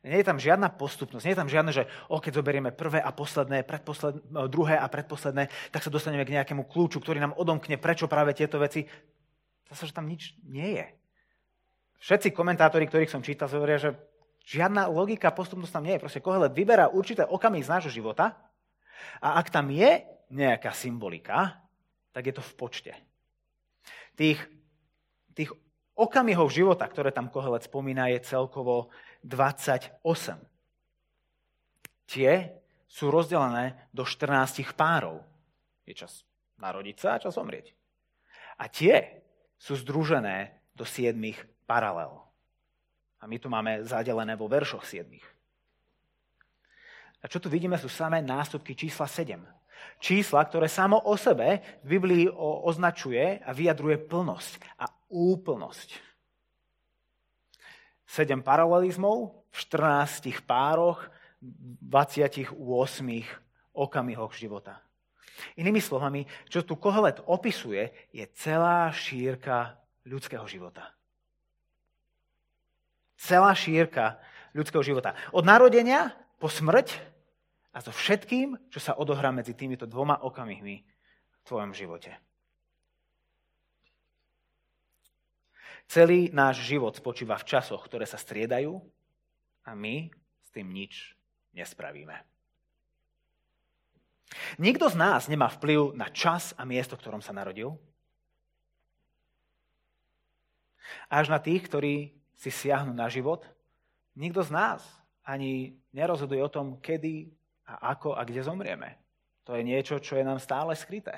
Nie 0.00 0.24
je 0.24 0.32
tam 0.32 0.40
žiadna 0.40 0.72
postupnosť, 0.80 1.24
nie 1.28 1.34
je 1.36 1.40
tam 1.44 1.52
žiadne, 1.52 1.72
že 1.76 1.84
o, 2.08 2.16
keď 2.24 2.40
zoberieme 2.40 2.72
prvé 2.72 3.04
a 3.04 3.12
posledné, 3.12 3.68
predposledné, 3.68 4.48
druhé 4.48 4.80
a 4.80 4.88
predposledné, 4.88 5.52
tak 5.68 5.84
sa 5.84 5.92
dostaneme 5.92 6.24
k 6.24 6.40
nejakému 6.40 6.64
kľúču, 6.64 7.04
ktorý 7.04 7.20
nám 7.20 7.36
odomkne, 7.36 7.76
prečo 7.76 8.08
práve 8.08 8.32
tieto 8.32 8.56
veci. 8.56 8.88
Zase, 9.68 9.92
že 9.92 9.96
tam 10.00 10.08
nič 10.08 10.40
nie 10.48 10.80
je. 10.80 10.86
Všetci 12.00 12.32
komentátori, 12.32 12.88
ktorých 12.88 13.12
som 13.12 13.20
čítal, 13.20 13.52
hovoria, 13.52 13.76
že 13.76 13.92
žiadna 14.48 14.88
logika, 14.88 15.28
postupnosť 15.36 15.68
tam 15.76 15.84
nie 15.84 16.00
je. 16.00 16.02
Proste 16.08 16.24
Kohelet 16.24 16.56
vyberá 16.56 16.88
určité 16.88 17.28
okamih 17.28 17.60
z 17.60 17.72
nášho 17.76 17.92
života 17.92 18.40
a 19.20 19.36
ak 19.36 19.52
tam 19.52 19.68
je 19.68 20.00
nejaká 20.32 20.72
symbolika, 20.72 21.60
tak 22.16 22.24
je 22.24 22.40
to 22.40 22.40
v 22.40 22.52
počte 22.56 22.92
tých, 24.20 24.36
tých 25.32 25.48
okamihov 25.96 26.52
života, 26.52 26.84
ktoré 26.84 27.08
tam 27.08 27.32
Kohelet 27.32 27.64
spomína, 27.64 28.12
je 28.12 28.20
celkovo 28.20 28.92
28. 29.24 30.04
Tie 32.04 32.32
sú 32.84 33.08
rozdelené 33.08 33.88
do 33.96 34.04
14 34.04 34.76
párov. 34.76 35.24
Je 35.88 35.96
čas 35.96 36.28
narodiť 36.60 36.96
sa 37.00 37.16
a 37.16 37.22
čas 37.24 37.40
omrieť. 37.40 37.72
A 38.60 38.68
tie 38.68 39.24
sú 39.56 39.80
združené 39.80 40.52
do 40.76 40.84
7 40.84 41.16
paralel. 41.64 42.12
A 43.20 43.24
my 43.24 43.40
tu 43.40 43.48
máme 43.48 43.80
zadelené 43.88 44.36
vo 44.36 44.52
veršoch 44.52 44.84
7. 44.84 45.08
A 47.20 47.24
čo 47.24 47.40
tu 47.40 47.48
vidíme, 47.48 47.80
sú 47.80 47.88
samé 47.88 48.20
nástupky 48.20 48.76
čísla 48.76 49.08
7 49.08 49.59
čísla, 50.00 50.44
ktoré 50.44 50.66
samo 50.66 50.98
o 50.98 51.14
sebe 51.16 51.80
v 51.84 51.98
Biblii 51.98 52.26
označuje 52.66 53.40
a 53.42 53.50
vyjadruje 53.52 54.00
plnosť 54.06 54.80
a 54.80 54.86
úplnosť. 55.10 55.88
Sedem 58.06 58.42
paralelizmov 58.42 59.46
v 59.50 59.56
14 59.56 60.42
pároch, 60.42 61.06
28 61.40 62.52
okamihoch 63.72 64.32
života. 64.34 64.82
Inými 65.56 65.80
slovami, 65.80 66.28
čo 66.52 66.60
tu 66.66 66.76
Kohelet 66.76 67.24
opisuje, 67.24 67.88
je 68.12 68.26
celá 68.36 68.92
šírka 68.92 69.80
ľudského 70.04 70.44
života. 70.44 70.92
Celá 73.16 73.52
šírka 73.56 74.20
ľudského 74.52 74.84
života. 74.84 75.16
Od 75.32 75.44
narodenia 75.44 76.12
po 76.36 76.48
smrť 76.48 76.92
a 77.70 77.78
so 77.78 77.94
všetkým, 77.94 78.70
čo 78.70 78.82
sa 78.82 78.98
odohrá 78.98 79.30
medzi 79.30 79.54
týmito 79.54 79.86
dvoma 79.86 80.18
okamihmi 80.26 80.76
v 80.82 81.40
tvojom 81.46 81.70
živote. 81.70 82.10
Celý 85.90 86.30
náš 86.30 86.62
život 86.62 86.94
spočíva 86.94 87.34
v 87.38 87.46
časoch, 87.50 87.82
ktoré 87.82 88.06
sa 88.06 88.18
striedajú 88.18 88.78
a 89.66 89.74
my 89.74 90.10
s 90.42 90.48
tým 90.54 90.70
nič 90.70 91.18
nespravíme. 91.50 92.14
Nikto 94.62 94.86
z 94.86 94.96
nás 94.98 95.26
nemá 95.26 95.50
vplyv 95.50 95.98
na 95.98 96.06
čas 96.06 96.54
a 96.54 96.62
miesto, 96.62 96.94
v 96.94 97.02
ktorom 97.02 97.22
sa 97.22 97.34
narodil. 97.34 97.74
Až 101.10 101.26
na 101.30 101.42
tých, 101.42 101.66
ktorí 101.66 102.14
si 102.38 102.50
siahnu 102.54 102.94
na 102.94 103.10
život, 103.10 103.42
nikto 104.14 104.46
z 104.46 104.54
nás 104.54 104.86
ani 105.26 105.74
nerozhoduje 105.90 106.38
o 106.38 106.50
tom, 106.50 106.78
kedy 106.78 107.30
a 107.70 107.94
ako 107.94 108.18
a 108.18 108.26
kde 108.26 108.42
zomrieme. 108.42 108.98
To 109.46 109.54
je 109.54 109.62
niečo, 109.62 110.02
čo 110.02 110.18
je 110.18 110.26
nám 110.26 110.42
stále 110.42 110.74
skryté. 110.74 111.14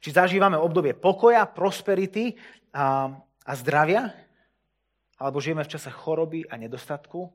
Či 0.00 0.16
zažívame 0.16 0.56
obdobie 0.56 0.96
pokoja, 0.96 1.44
prosperity 1.48 2.36
a, 2.72 3.12
a 3.44 3.52
zdravia, 3.56 4.12
alebo 5.20 5.38
žijeme 5.38 5.64
v 5.64 5.72
čase 5.72 5.90
choroby 5.92 6.48
a 6.48 6.56
nedostatku, 6.56 7.30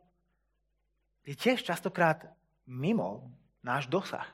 je 1.28 1.36
tiež 1.36 1.64
častokrát 1.64 2.24
mimo 2.68 3.32
náš 3.64 3.88
dosah. 3.88 4.28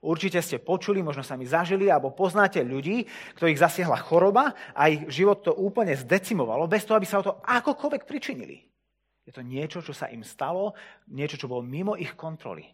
Určite 0.00 0.40
ste 0.40 0.56
počuli, 0.56 1.04
možno 1.04 1.20
sa 1.20 1.36
mi 1.36 1.44
zažili, 1.44 1.92
alebo 1.92 2.16
poznáte 2.16 2.64
ľudí, 2.64 3.04
ktorých 3.36 3.60
zasiahla 3.60 4.00
choroba 4.00 4.56
a 4.72 4.88
ich 4.88 5.04
život 5.12 5.44
to 5.44 5.52
úplne 5.52 5.92
zdecimovalo, 5.92 6.64
bez 6.64 6.88
toho, 6.88 6.96
aby 6.96 7.04
sa 7.04 7.20
o 7.20 7.26
to 7.26 7.36
akokoľvek 7.44 8.08
pričinili. 8.08 8.64
Je 9.30 9.38
to 9.38 9.46
niečo, 9.46 9.78
čo 9.78 9.94
sa 9.94 10.10
im 10.10 10.26
stalo, 10.26 10.74
niečo, 11.06 11.38
čo 11.38 11.46
bolo 11.46 11.62
mimo 11.62 11.94
ich 11.94 12.18
kontroly. 12.18 12.66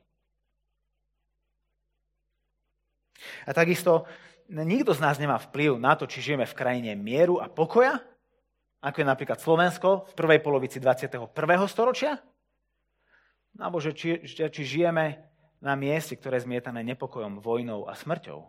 A 3.44 3.52
takisto 3.52 4.08
nikto 4.48 4.96
z 4.96 5.04
nás 5.04 5.20
nemá 5.20 5.36
vplyv 5.36 5.76
na 5.76 5.92
to, 6.00 6.08
či 6.08 6.24
žijeme 6.24 6.48
v 6.48 6.56
krajine 6.56 6.96
mieru 6.96 7.44
a 7.44 7.52
pokoja, 7.52 8.00
ako 8.80 8.96
je 9.04 9.10
napríklad 9.12 9.36
Slovensko 9.36 10.08
v 10.08 10.12
prvej 10.16 10.40
polovici 10.40 10.80
21. 10.80 11.28
storočia, 11.68 12.24
alebo 13.60 13.76
že 13.76 13.92
či, 13.92 14.24
či 14.24 14.62
žijeme 14.64 15.28
na 15.60 15.76
mieste, 15.76 16.16
ktoré 16.16 16.40
je 16.40 16.48
zmietané 16.48 16.80
nepokojom, 16.88 17.36
vojnou 17.44 17.84
a 17.84 17.92
smrťou, 17.92 18.40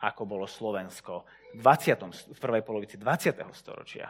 ako 0.00 0.22
bolo 0.24 0.48
Slovensko 0.48 1.28
v, 1.52 1.60
20, 1.60 2.32
v 2.32 2.38
prvej 2.40 2.62
polovici 2.64 2.96
20. 2.96 3.44
storočia. 3.52 4.08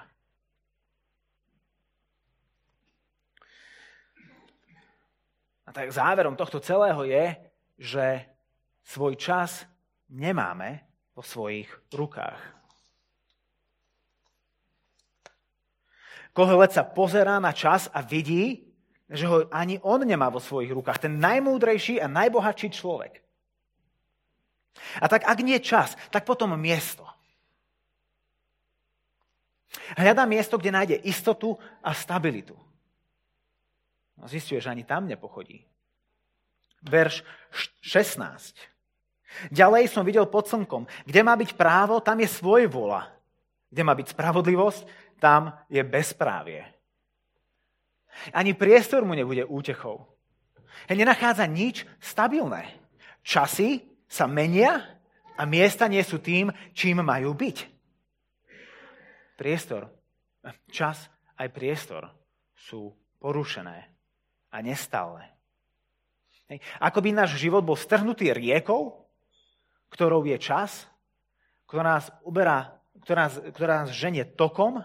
A 5.63 5.63
tak 5.74 5.90
záverom 5.90 6.38
tohto 6.38 6.62
celého 6.62 7.02
je, 7.02 7.34
že 7.82 8.06
svoj 8.86 9.18
čas 9.18 9.66
nemáme 10.06 10.86
vo 11.18 11.22
svojich 11.26 11.66
rukách. 11.90 12.38
Kohelet 16.30 16.70
sa 16.70 16.86
pozerá 16.86 17.42
na 17.42 17.50
čas 17.50 17.90
a 17.90 18.02
vidí, 18.02 18.70
že 19.10 19.26
ho 19.26 19.46
ani 19.50 19.82
on 19.82 20.02
nemá 20.02 20.30
vo 20.30 20.38
svojich 20.38 20.70
rukách. 20.70 21.10
Ten 21.10 21.18
najmúdrejší 21.18 21.98
a 21.98 22.10
najbohatší 22.10 22.70
človek. 22.70 23.22
A 24.98 25.06
tak 25.06 25.26
ak 25.26 25.38
nie 25.42 25.58
čas, 25.62 25.94
tak 26.10 26.26
potom 26.26 26.54
miesto. 26.58 27.06
Hľadá 29.98 30.26
miesto, 30.26 30.58
kde 30.58 30.70
nájde 30.70 30.96
istotu 31.06 31.58
a 31.82 31.94
stabilitu. 31.94 32.54
No 34.18 34.30
zistuje, 34.30 34.62
že 34.62 34.70
ani 34.70 34.86
tam 34.86 35.10
nepochodí. 35.10 35.66
Verš 36.84 37.24
16. 37.82 38.54
Ďalej 39.50 39.90
som 39.90 40.06
videl 40.06 40.30
pod 40.30 40.46
slnkom, 40.46 40.86
kde 41.02 41.20
má 41.26 41.34
byť 41.34 41.58
právo, 41.58 41.98
tam 41.98 42.22
je 42.22 42.28
svoj 42.30 42.70
vola. 42.70 43.10
Kde 43.66 43.82
má 43.82 43.96
byť 43.98 44.14
spravodlivosť, 44.14 44.82
tam 45.18 45.50
je 45.66 45.82
bezprávie. 45.82 46.62
Ani 48.30 48.54
priestor 48.54 49.02
mu 49.02 49.18
nebude 49.18 49.42
útechou. 49.42 50.06
Nenachádza 50.86 51.50
nič 51.50 51.82
stabilné. 51.98 52.70
Časy 53.26 53.82
sa 54.06 54.30
menia 54.30 54.78
a 55.34 55.42
miesta 55.42 55.90
nie 55.90 56.02
sú 56.06 56.22
tým, 56.22 56.54
čím 56.70 57.02
majú 57.02 57.34
byť. 57.34 57.56
Priestor, 59.34 59.90
čas 60.70 61.10
aj 61.34 61.50
priestor 61.50 62.06
sú 62.54 62.94
porušené 63.18 63.93
a 64.54 64.62
nestále. 64.62 65.26
Ako 66.78 67.02
by 67.02 67.10
náš 67.10 67.34
život 67.34 67.66
bol 67.66 67.74
strhnutý 67.74 68.30
riekou, 68.30 69.02
ktorou 69.90 70.22
je 70.22 70.38
čas, 70.38 70.86
ktorá 71.66 71.98
nás, 71.98 72.06
uberá, 72.22 72.78
ktorá 73.02 73.26
ktorá 73.50 73.82
nás 73.82 73.90
ženie 73.90 74.22
tokom, 74.22 74.78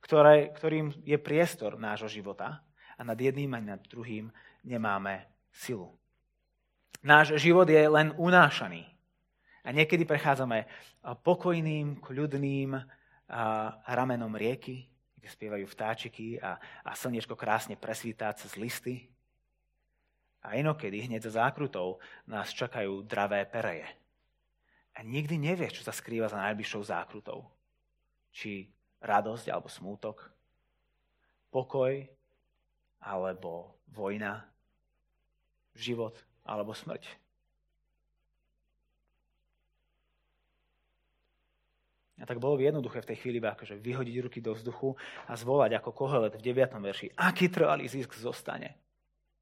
ktoré, 0.00 0.54
ktorým 0.56 0.94
je 1.04 1.20
priestor 1.20 1.76
nášho 1.76 2.08
života 2.08 2.64
a 2.96 3.04
nad 3.04 3.18
jedným 3.18 3.52
a 3.52 3.60
nad 3.60 3.82
druhým 3.84 4.32
nemáme 4.64 5.28
silu. 5.52 5.92
Náš 7.04 7.36
život 7.36 7.68
je 7.68 7.84
len 7.84 8.14
unášaný. 8.16 8.88
A 9.66 9.68
niekedy 9.74 10.08
prechádzame 10.08 10.64
pokojným, 11.20 12.00
kľudným 12.00 12.78
ramenom 13.84 14.32
rieky, 14.32 14.88
kde 15.18 15.28
spievajú 15.28 15.66
vtáčiky 15.66 16.38
a, 16.38 16.56
a 16.86 16.90
slnečko 16.94 17.34
krásne 17.34 17.74
presvítá 17.74 18.30
cez 18.38 18.54
listy. 18.54 19.10
A 20.46 20.54
inokedy 20.54 21.02
hneď 21.10 21.26
za 21.26 21.42
zákrutou 21.42 21.98
nás 22.30 22.54
čakajú 22.54 23.02
dravé 23.02 23.42
pereje. 23.42 23.90
A 24.94 25.02
nikdy 25.02 25.34
nevieš, 25.34 25.82
čo 25.82 25.86
sa 25.90 25.94
skrýva 25.94 26.30
za 26.30 26.38
najbližšou 26.38 26.82
zákrutou. 26.86 27.42
Či 28.30 28.70
radosť 29.02 29.50
alebo 29.50 29.66
smútok, 29.66 30.30
pokoj 31.50 32.06
alebo 33.02 33.78
vojna, 33.90 34.46
život 35.74 36.14
alebo 36.46 36.74
smrť. 36.74 37.27
Tak 42.28 42.36
bolo 42.36 42.60
by 42.60 42.68
jednoduché 42.68 43.00
v 43.00 43.08
tej 43.08 43.18
chvíli 43.24 43.40
akože 43.40 43.80
vyhodiť 43.80 44.16
ruky 44.20 44.44
do 44.44 44.52
vzduchu 44.52 44.92
a 45.24 45.32
zvolať 45.32 45.80
ako 45.80 45.96
kohelet 45.96 46.36
v 46.36 46.44
9. 46.44 46.76
verši, 46.76 47.16
aký 47.16 47.48
trvalý 47.48 47.88
zisk 47.88 48.12
zostane. 48.20 48.76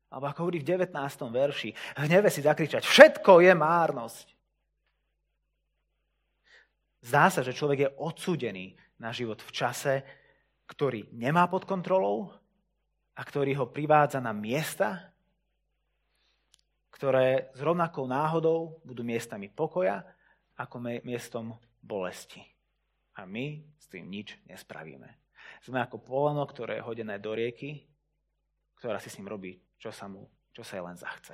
Alebo 0.06 0.30
ako 0.30 0.46
hovorí 0.46 0.62
v 0.62 0.86
19. 0.86 0.94
verši, 1.34 1.74
hneve 1.98 2.30
si 2.30 2.46
zakričať, 2.46 2.86
všetko 2.86 3.42
je 3.42 3.52
márnosť. 3.58 4.26
Zdá 7.02 7.26
sa, 7.26 7.42
že 7.42 7.58
človek 7.58 7.78
je 7.82 7.94
odsúdený 7.98 8.78
na 9.02 9.10
život 9.10 9.42
v 9.42 9.50
čase, 9.50 10.06
ktorý 10.70 11.10
nemá 11.10 11.50
pod 11.50 11.66
kontrolou 11.66 12.30
a 13.18 13.20
ktorý 13.26 13.58
ho 13.58 13.66
privádza 13.66 14.22
na 14.22 14.30
miesta, 14.30 15.10
ktoré 16.94 17.50
s 17.50 17.58
rovnakou 17.58 18.06
náhodou 18.06 18.78
budú 18.86 19.02
miestami 19.02 19.50
pokoja 19.50 20.06
ako 20.54 21.02
miestom 21.02 21.58
bolesti. 21.82 22.55
A 23.16 23.24
my 23.24 23.64
s 23.80 23.86
tým 23.88 24.06
nič 24.06 24.36
nespravíme. 24.44 25.08
Sme 25.64 25.80
ako 25.80 26.00
poleno, 26.00 26.44
ktoré 26.44 26.78
je 26.78 26.86
hodené 26.86 27.16
do 27.16 27.32
rieky, 27.32 27.84
ktorá 28.76 29.00
si 29.00 29.08
s 29.08 29.16
ním 29.16 29.32
robí, 29.32 29.56
čo 29.80 29.88
sa, 29.88 30.04
mu, 30.04 30.28
čo 30.52 30.60
sa 30.60 30.76
jej 30.76 30.84
len 30.84 31.00
zachce. 31.00 31.32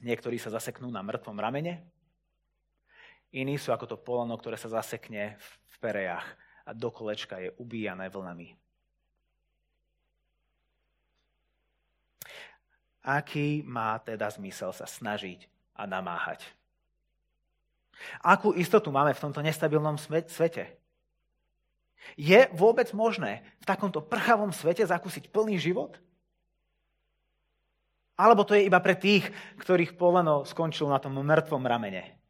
Niektorí 0.00 0.40
sa 0.40 0.48
zaseknú 0.48 0.88
na 0.88 1.04
mŕtvom 1.04 1.36
ramene, 1.36 1.84
Iní 3.30 3.62
sú 3.62 3.70
ako 3.70 3.86
to 3.86 3.96
polano, 3.96 4.34
ktoré 4.34 4.58
sa 4.58 4.66
zasekne 4.66 5.38
v 5.38 5.76
perejach 5.78 6.26
a 6.66 6.74
do 6.74 6.90
kolečka 6.90 7.38
je 7.38 7.54
ubíjané 7.62 8.10
vlnami. 8.10 8.58
Aký 13.06 13.62
má 13.62 13.96
teda 14.02 14.28
zmysel 14.28 14.74
sa 14.74 14.84
snažiť 14.84 15.46
a 15.78 15.86
namáhať? 15.86 16.42
Akú 18.24 18.52
istotu 18.56 18.88
máme 18.92 19.12
v 19.12 19.22
tomto 19.22 19.40
nestabilnom 19.44 19.96
svete? 19.98 20.76
Je 22.16 22.48
vôbec 22.56 22.90
možné 22.96 23.44
v 23.60 23.68
takomto 23.68 24.00
prchavom 24.00 24.50
svete 24.50 24.82
zakúsiť 24.86 25.28
plný 25.28 25.60
život? 25.60 26.00
Alebo 28.16 28.44
to 28.44 28.56
je 28.56 28.68
iba 28.68 28.80
pre 28.80 28.96
tých, 28.96 29.28
ktorých 29.60 29.96
poleno 29.96 30.44
skončilo 30.44 30.92
na 30.92 31.00
tom 31.00 31.16
mŕtvom 31.16 31.64
ramene? 31.64 32.20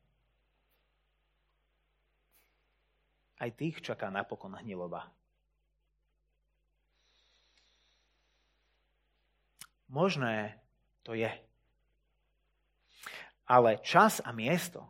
aj 3.41 3.51
tých 3.57 3.81
čaká 3.81 4.13
napokon 4.13 4.53
hniloba. 4.61 5.09
Možné 9.89 10.61
to 11.03 11.17
je. 11.17 11.33
Ale 13.49 13.83
čas 13.83 14.23
a 14.23 14.31
miesto, 14.31 14.87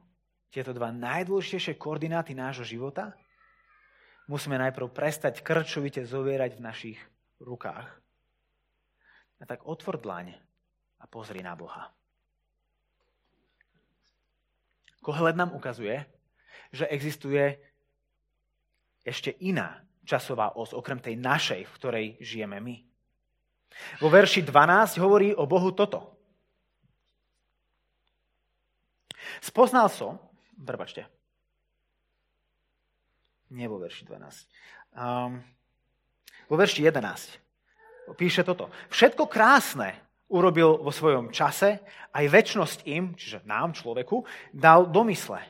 tieto 0.50 0.74
dva 0.74 0.90
najdôležitejšie 0.90 1.78
koordináty 1.78 2.34
nášho 2.34 2.66
života, 2.66 3.14
musíme 4.26 4.58
najprv 4.58 4.90
prestať 4.90 5.42
krčovite 5.42 6.02
zovierať 6.02 6.58
v 6.58 6.64
našich 6.64 6.98
rukách. 7.38 7.86
A 9.40 9.42
tak 9.48 9.64
otvor 9.64 9.96
dlaň 9.96 10.36
a 11.00 11.04
pozri 11.08 11.40
na 11.40 11.56
Boha. 11.56 11.88
Kohled 15.00 15.32
nám 15.32 15.56
ukazuje, 15.56 16.04
že 16.70 16.84
existuje 16.92 17.56
ešte 19.00 19.32
iná 19.40 19.80
časová 20.04 20.52
os, 20.60 20.76
okrem 20.76 21.00
tej 21.00 21.16
našej, 21.16 21.64
v 21.64 21.76
ktorej 21.80 22.06
žijeme 22.20 22.60
my. 22.60 22.76
Vo 24.02 24.12
verši 24.12 24.44
12 24.44 25.00
hovorí 25.00 25.32
o 25.32 25.48
Bohu 25.48 25.72
toto. 25.72 26.20
Spoznal 29.40 29.88
som, 29.88 30.20
prepačte, 30.61 31.09
nie 33.51 33.66
vo 33.66 33.81
verši 33.83 34.07
12, 34.07 34.46
um, 34.94 35.40
vo 36.46 36.57
verši 36.57 36.87
11 36.87 37.51
píše 38.14 38.42
toto. 38.42 38.70
Všetko 38.90 39.31
krásne 39.31 39.94
urobil 40.31 40.79
vo 40.79 40.90
svojom 40.94 41.35
čase, 41.35 41.83
aj 42.14 42.25
väčnosť 42.31 42.79
im, 42.87 43.14
čiže 43.18 43.42
nám, 43.46 43.75
človeku, 43.75 44.23
dal 44.55 44.87
domysle. 44.87 45.42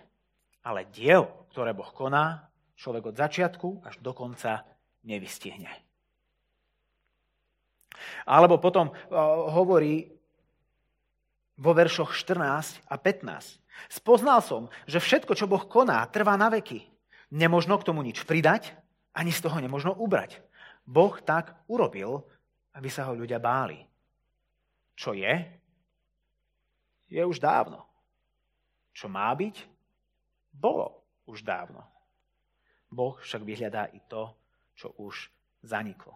Ale 0.65 0.89
diel, 0.89 1.29
ktoré 1.53 1.73
Boh 1.77 1.89
koná, 1.93 2.49
človek 2.77 3.13
od 3.13 3.17
začiatku 3.17 3.69
až 3.85 4.01
do 4.01 4.13
konca 4.17 4.65
nevystihne. 5.05 5.69
Alebo 8.25 8.57
potom 8.57 8.89
uh, 8.89 8.97
hovorí 9.53 10.09
vo 11.61 11.77
veršoch 11.77 12.17
14 12.17 12.89
a 12.89 12.97
15. 12.97 13.61
Spoznal 13.93 14.41
som, 14.41 14.73
že 14.89 14.97
všetko, 14.97 15.37
čo 15.37 15.45
Boh 15.45 15.69
koná, 15.69 16.01
trvá 16.09 16.41
na 16.41 16.49
veky. 16.49 16.89
Nemožno 17.31 17.77
k 17.77 17.87
tomu 17.87 18.01
nič 18.01 18.25
pridať, 18.25 18.73
ani 19.13 19.29
z 19.29 19.45
toho 19.45 19.61
nemožno 19.61 19.93
ubrať. 19.93 20.41
Boh 20.89 21.13
tak 21.21 21.53
urobil, 21.69 22.25
aby 22.73 22.89
sa 22.89 23.07
ho 23.07 23.13
ľudia 23.13 23.37
báli. 23.37 23.85
Čo 24.97 25.13
je? 25.13 25.37
Je 27.13 27.21
už 27.21 27.37
dávno. 27.39 27.85
čo 28.91 29.09
má 29.09 29.33
byť, 29.33 29.65
bolo 30.53 31.01
už 31.25 31.41
dávno. 31.41 31.81
Boh 32.91 33.17
však 33.23 33.47
vyhľadá 33.47 33.89
i 33.97 34.03
to, 34.11 34.35
čo 34.77 34.93
už 34.99 35.31
zaniklo. 35.63 36.13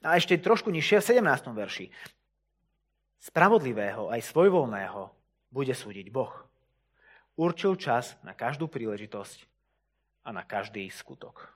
A 0.00 0.16
ešte 0.16 0.38
trošku 0.38 0.70
nižšie 0.70 1.02
v 1.02 1.08
17. 1.18 1.50
verši. 1.52 1.86
Spravodlivého 3.22 4.10
aj 4.10 4.18
svojvoľného 4.34 5.06
bude 5.54 5.70
súdiť 5.70 6.10
Boh. 6.10 6.34
Určil 7.38 7.78
čas 7.78 8.18
na 8.26 8.34
každú 8.34 8.66
príležitosť 8.66 9.46
a 10.26 10.34
na 10.34 10.42
každý 10.42 10.90
skutok. 10.90 11.54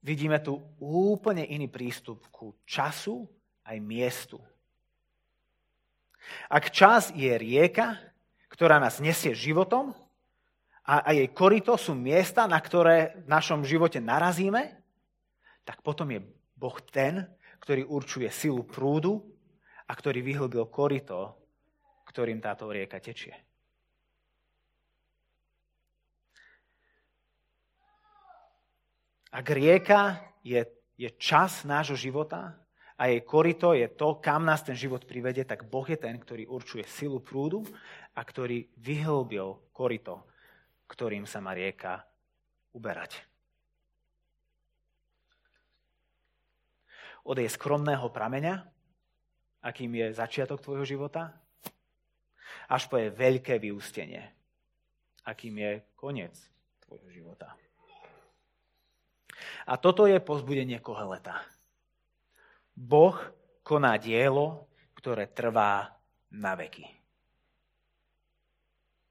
Vidíme 0.00 0.40
tu 0.40 0.56
úplne 0.80 1.44
iný 1.44 1.68
prístup 1.68 2.24
ku 2.32 2.56
času 2.64 3.28
aj 3.68 3.76
miestu. 3.84 4.40
Ak 6.48 6.72
čas 6.72 7.12
je 7.12 7.28
rieka, 7.36 8.00
ktorá 8.48 8.80
nás 8.80 9.04
nesie 9.04 9.36
životom 9.36 9.92
a, 10.80 11.12
jej 11.12 11.28
korito 11.28 11.76
sú 11.76 11.92
miesta, 11.92 12.48
na 12.48 12.56
ktoré 12.56 13.20
v 13.20 13.28
našom 13.28 13.68
živote 13.68 14.00
narazíme, 14.00 14.80
tak 15.68 15.84
potom 15.84 16.08
je 16.08 16.24
Boh 16.56 16.76
ten, 16.88 17.28
ktorý 17.60 17.84
určuje 17.86 18.28
silu 18.32 18.64
prúdu 18.64 19.20
a 19.86 19.92
ktorý 19.92 20.24
vyhlbil 20.24 20.66
korito, 20.72 21.36
ktorým 22.08 22.42
táto 22.42 22.66
rieka 22.66 22.98
tečie. 22.98 23.36
Ak 29.30 29.46
rieka 29.46 30.18
je, 30.42 30.66
je 30.98 31.08
čas 31.14 31.62
nášho 31.62 31.94
života 31.94 32.58
a 32.98 33.06
jej 33.06 33.22
korito 33.22 33.70
je 33.78 33.86
to, 33.86 34.18
kam 34.18 34.42
nás 34.42 34.66
ten 34.66 34.74
život 34.74 35.06
privede, 35.06 35.46
tak 35.46 35.70
Boh 35.70 35.86
je 35.86 35.94
ten, 35.94 36.18
ktorý 36.18 36.50
určuje 36.50 36.82
silu 36.90 37.22
prúdu 37.22 37.62
a 38.18 38.20
ktorý 38.26 38.66
vyhlbil 38.74 39.70
korito, 39.70 40.26
ktorým 40.90 41.30
sa 41.30 41.38
má 41.38 41.54
rieka 41.54 42.02
uberať. 42.74 43.29
Od 47.24 47.36
jej 47.36 47.48
skromného 47.48 48.08
prameňa, 48.08 48.64
akým 49.60 49.92
je 49.92 50.06
začiatok 50.16 50.64
tvojho 50.64 50.84
života, 50.88 51.36
až 52.70 52.86
po 52.86 52.96
jej 52.96 53.10
veľké 53.12 53.60
vyústenie, 53.60 54.24
akým 55.26 55.58
je 55.58 55.72
koniec 55.98 56.34
tvojho 56.86 57.10
života. 57.12 57.52
A 59.68 59.76
toto 59.76 60.08
je 60.08 60.16
pozbudenie 60.18 60.80
Koheleta. 60.80 61.42
Boh 62.72 63.16
koná 63.60 64.00
dielo, 64.00 64.70
ktoré 64.96 65.28
trvá 65.28 65.92
na 66.32 66.56
veky. 66.56 66.88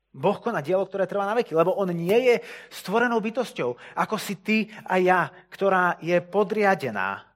Boh 0.10 0.42
koná 0.42 0.66
dielo, 0.66 0.90
ktoré 0.90 1.06
trvá 1.06 1.30
na 1.30 1.38
veky, 1.38 1.54
lebo 1.54 1.78
on 1.78 1.94
nie 1.94 2.34
je 2.34 2.36
stvorenou 2.74 3.22
bytosťou, 3.22 3.78
ako 3.94 4.16
si 4.18 4.42
ty 4.42 4.58
a 4.90 4.98
ja, 4.98 5.30
ktorá 5.54 6.02
je 6.02 6.18
podriadená 6.18 7.29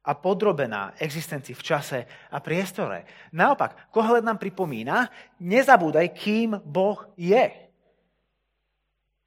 a 0.00 0.16
podrobená 0.16 0.96
existencii 0.96 1.52
v 1.52 1.66
čase 1.66 1.98
a 2.32 2.38
priestore. 2.40 3.04
Naopak, 3.36 3.92
Kohelet 3.92 4.24
nám 4.24 4.40
pripomína, 4.40 5.08
nezabúdaj, 5.44 6.16
kým 6.16 6.56
Boh 6.64 7.04
je. 7.20 7.48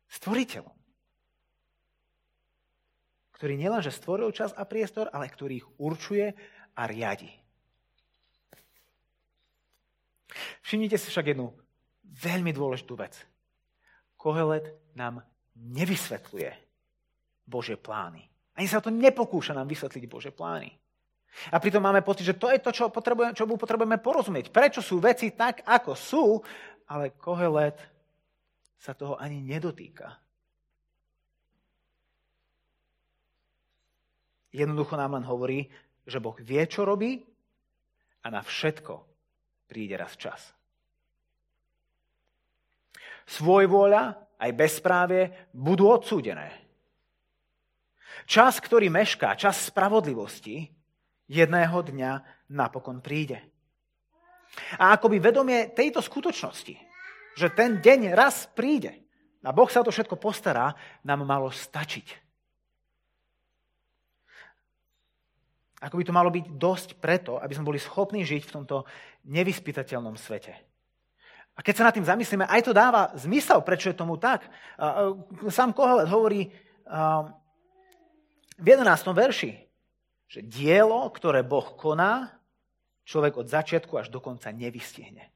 Stvoriteľom 0.09 0.73
ktorý 3.43 3.59
nielenže 3.59 3.91
stvoril 3.91 4.31
čas 4.31 4.55
a 4.55 4.63
priestor, 4.63 5.11
ale 5.11 5.27
ktorý 5.27 5.59
ich 5.59 5.67
určuje 5.75 6.31
a 6.79 6.87
riadi. 6.87 7.27
Všimnite 10.63 10.95
si 10.95 11.11
však 11.11 11.35
jednu 11.35 11.51
veľmi 12.23 12.55
dôležitú 12.55 12.95
vec. 12.95 13.19
Kohelet 14.15 14.71
nám 14.95 15.27
nevysvetľuje 15.59 16.55
Božie 17.43 17.75
plány. 17.75 18.31
Ani 18.53 18.69
sa 18.69 18.81
to 18.81 18.93
nepokúša 18.93 19.57
nám 19.57 19.65
vysvetliť 19.65 20.03
Božie 20.05 20.29
plány. 20.29 20.69
A 21.49 21.57
pritom 21.57 21.81
máme 21.81 22.05
pocit, 22.05 22.29
že 22.29 22.37
to 22.37 22.53
je 22.53 22.61
to, 22.61 22.69
čo, 22.69 22.93
potrebujeme, 22.93 23.33
čo 23.33 23.49
potrebujeme 23.49 23.97
porozumieť. 23.97 24.53
Prečo 24.53 24.85
sú 24.85 25.01
veci 25.01 25.33
tak, 25.33 25.65
ako 25.65 25.91
sú, 25.97 26.23
ale 26.93 27.17
Kohelet 27.17 27.81
sa 28.77 28.93
toho 28.93 29.17
ani 29.17 29.41
nedotýka. 29.41 30.13
Jednoducho 34.53 34.93
nám 34.93 35.17
len 35.17 35.25
hovorí, 35.25 35.65
že 36.05 36.21
Boh 36.21 36.37
vie, 36.37 36.61
čo 36.69 36.85
robí 36.85 37.17
a 38.21 38.27
na 38.29 38.45
všetko 38.45 38.93
príde 39.65 39.97
raz 39.97 40.13
čas. 40.13 40.53
Svoj 43.25 43.65
vôľa 43.65 44.13
aj 44.37 44.51
bezprávie 44.53 45.49
budú 45.49 45.89
odsúdené. 45.89 46.62
Čas, 48.23 48.59
ktorý 48.63 48.87
mešká, 48.87 49.35
čas 49.35 49.67
spravodlivosti, 49.67 50.71
jedného 51.27 51.77
dňa 51.83 52.11
napokon 52.51 52.99
príde. 53.03 53.39
A 54.77 54.93
akoby 54.95 55.17
vedomie 55.17 55.73
tejto 55.73 55.99
skutočnosti, 55.99 56.75
že 57.33 57.47
ten 57.57 57.81
deň 57.81 58.13
raz 58.13 58.45
príde 58.53 59.01
a 59.43 59.49
Boh 59.51 59.67
sa 59.67 59.81
o 59.81 59.87
to 59.87 59.91
všetko 59.91 60.15
postará, 60.15 60.77
nám 61.03 61.25
malo 61.27 61.51
stačiť. 61.51 62.23
Ako 65.83 65.99
by 65.99 66.03
to 66.07 66.15
malo 66.15 66.31
byť 66.31 66.45
dosť 66.55 66.89
preto, 67.03 67.35
aby 67.43 67.51
sme 67.51 67.67
boli 67.67 67.79
schopní 67.81 68.23
žiť 68.23 68.47
v 68.47 68.55
tomto 68.55 68.87
nevyspytateľnom 69.27 70.15
svete. 70.15 70.55
A 71.53 71.59
keď 71.59 71.73
sa 71.75 71.85
nad 71.91 71.93
tým 71.93 72.07
zamyslíme, 72.07 72.47
aj 72.47 72.61
to 72.65 72.71
dáva 72.71 73.11
zmysel, 73.19 73.59
prečo 73.61 73.91
je 73.91 73.99
tomu 73.99 74.15
tak. 74.15 74.47
Sám 75.51 75.75
Kohelet 75.75 76.07
hovorí 76.07 76.47
v 78.63 78.79
11. 78.79 79.11
verši, 79.11 79.51
že 80.31 80.39
dielo, 80.39 81.03
ktoré 81.11 81.43
Boh 81.43 81.75
koná, 81.75 82.39
človek 83.03 83.43
od 83.43 83.51
začiatku 83.51 83.91
až 83.99 84.07
do 84.07 84.23
konca 84.23 84.47
nevystihne. 84.55 85.27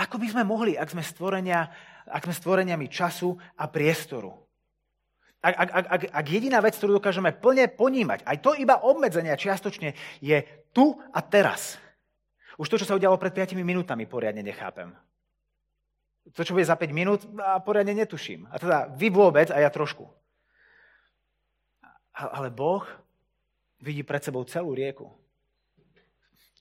Ako 0.00 0.16
by 0.16 0.32
sme 0.32 0.42
mohli, 0.48 0.80
ak 0.80 0.88
sme, 0.88 1.04
stvorenia, 1.04 1.68
ak 2.08 2.24
sme 2.24 2.32
stvoreniami 2.32 2.88
času 2.88 3.36
a 3.60 3.68
priestoru? 3.68 4.32
Ak, 5.44 5.54
ak, 5.56 5.70
ak, 5.72 6.02
ak 6.08 6.26
jediná 6.28 6.64
vec, 6.64 6.76
ktorú 6.80 6.96
dokážeme 6.96 7.36
plne 7.36 7.68
ponímať, 7.68 8.24
aj 8.24 8.36
to 8.40 8.56
iba 8.56 8.80
obmedzenia 8.80 9.36
čiastočne, 9.36 9.92
je 10.24 10.40
tu 10.72 10.96
a 11.12 11.20
teraz. 11.20 11.76
Už 12.56 12.68
to, 12.68 12.80
čo 12.80 12.88
sa 12.88 12.96
udialo 12.96 13.20
pred 13.20 13.32
5 13.32 13.56
minútami, 13.56 14.04
poriadne 14.08 14.44
nechápem. 14.44 14.92
To, 16.36 16.40
čo 16.44 16.52
bude 16.52 16.68
za 16.68 16.76
5 16.76 16.92
minút, 16.92 17.20
a 17.40 17.60
poriadne 17.60 17.96
netuším. 17.96 18.48
A 18.52 18.56
teda 18.60 18.78
vy 18.92 19.08
vôbec 19.12 19.48
a 19.48 19.60
ja 19.60 19.72
trošku. 19.72 20.08
Ale 22.14 22.50
Boh 22.50 22.84
vidí 23.80 24.02
pred 24.02 24.20
sebou 24.20 24.44
celú 24.44 24.74
rieku. 24.76 25.08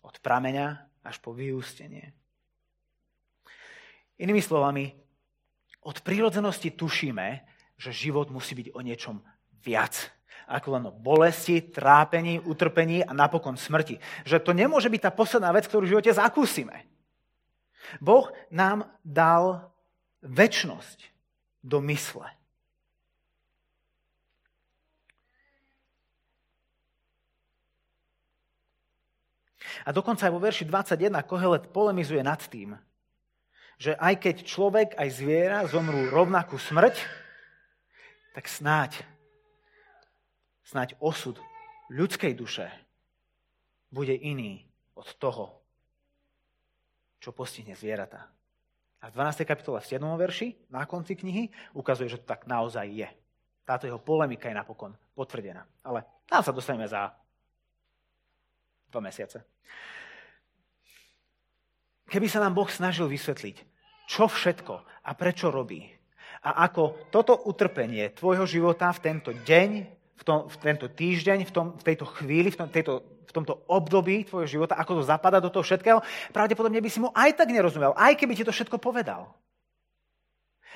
Od 0.05 0.15
prameňa 0.23 0.88
až 1.03 1.19
po 1.19 1.35
vyústenie. 1.35 2.15
Inými 4.19 4.43
slovami, 4.43 4.91
od 5.83 5.97
prírodzenosti 6.03 6.75
tušíme, 6.75 7.27
že 7.79 7.95
život 7.95 8.27
musí 8.27 8.55
byť 8.55 8.67
o 8.75 8.79
niečom 8.83 9.23
viac 9.63 10.12
ako 10.49 10.67
len 10.73 10.83
o 10.89 10.91
bolesti, 10.91 11.62
trápení, 11.62 12.41
utrpení 12.41 13.05
a 13.05 13.13
napokon 13.13 13.53
smrti. 13.53 14.01
Že 14.25 14.41
to 14.41 14.51
nemôže 14.57 14.89
byť 14.89 15.01
tá 15.05 15.12
posledná 15.13 15.53
vec, 15.53 15.69
ktorú 15.69 15.85
v 15.85 15.93
živote 15.93 16.09
zakúsime. 16.09 16.89
Boh 18.01 18.33
nám 18.49 18.89
dal 19.05 19.69
väčnosť 20.25 21.05
do 21.62 21.77
mysle. 21.85 22.25
A 29.86 29.89
dokonca 29.91 30.27
aj 30.27 30.34
vo 30.34 30.41
verši 30.41 30.63
21 30.67 31.13
Kohelet 31.25 31.69
polemizuje 31.69 32.21
nad 32.23 32.39
tým, 32.39 32.77
že 33.79 33.95
aj 33.95 34.19
keď 34.19 34.36
človek, 34.43 34.89
aj 34.99 35.10
zviera 35.15 35.63
zomrú 35.63 36.12
rovnakú 36.12 36.60
smrť, 36.60 36.99
tak 38.36 38.45
snáď, 38.51 39.01
snáď 40.67 40.99
osud 40.99 41.39
ľudskej 41.88 42.36
duše 42.36 42.67
bude 43.89 44.13
iný 44.13 44.67
od 44.93 45.08
toho, 45.17 45.63
čo 47.23 47.32
postihne 47.32 47.73
zvieratá. 47.73 48.29
A 48.99 49.08
v 49.08 49.15
12. 49.15 49.47
kapitole 49.47 49.79
v 49.79 49.89
7. 49.95 50.03
verši, 50.03 50.47
na 50.67 50.84
konci 50.84 51.15
knihy, 51.15 51.47
ukazuje, 51.71 52.12
že 52.12 52.19
to 52.19 52.27
tak 52.27 52.51
naozaj 52.51 52.84
je. 52.84 53.08
Táto 53.63 53.88
jeho 53.88 54.01
polemika 54.01 54.51
je 54.51 54.60
napokon 54.60 54.91
potvrdená. 55.15 55.63
Ale 55.88 56.03
tam 56.27 56.43
sa 56.43 56.51
dostaneme 56.51 56.84
za 56.84 57.15
dva 58.89 59.02
mesiace. 59.02 59.45
Keby 62.10 62.25
sa 62.25 62.41
nám 62.41 62.58
Boh 62.58 62.69
snažil 62.69 63.06
vysvetliť, 63.06 63.56
čo 64.10 64.25
všetko 64.25 64.73
a 65.06 65.12
prečo 65.13 65.54
robí, 65.54 65.86
a 66.39 66.65
ako 66.65 67.12
toto 67.12 67.36
utrpenie 67.36 68.15
tvojho 68.15 68.47
života 68.47 68.89
v 68.95 68.99
tento 69.04 69.30
deň, 69.36 69.69
v 70.19 70.23
tom, 70.23 70.47
v 70.47 70.56
tento 70.60 70.88
týždeň, 70.88 71.43
v, 71.43 71.52
tom, 71.52 71.65
v 71.75 71.84
tejto 71.84 72.06
chvíli, 72.08 72.47
v, 72.52 72.58
tom, 72.58 72.67
tejto, 72.71 73.04
v 73.28 73.32
tomto 73.36 73.67
období 73.67 74.23
tvojho 74.23 74.47
života, 74.47 74.80
ako 74.80 74.99
to 74.99 75.04
zapadá 75.08 75.43
do 75.43 75.52
toho 75.52 75.63
všetkého, 75.63 75.99
pravdepodobne 76.32 76.80
by 76.80 76.89
si 76.89 77.04
mu 77.04 77.12
aj 77.12 77.36
tak 77.36 77.52
nerozumel, 77.52 77.91
aj 77.95 78.15
keby 78.15 78.39
ti 78.39 78.47
to 78.47 78.56
všetko 78.56 78.80
povedal. 78.80 79.36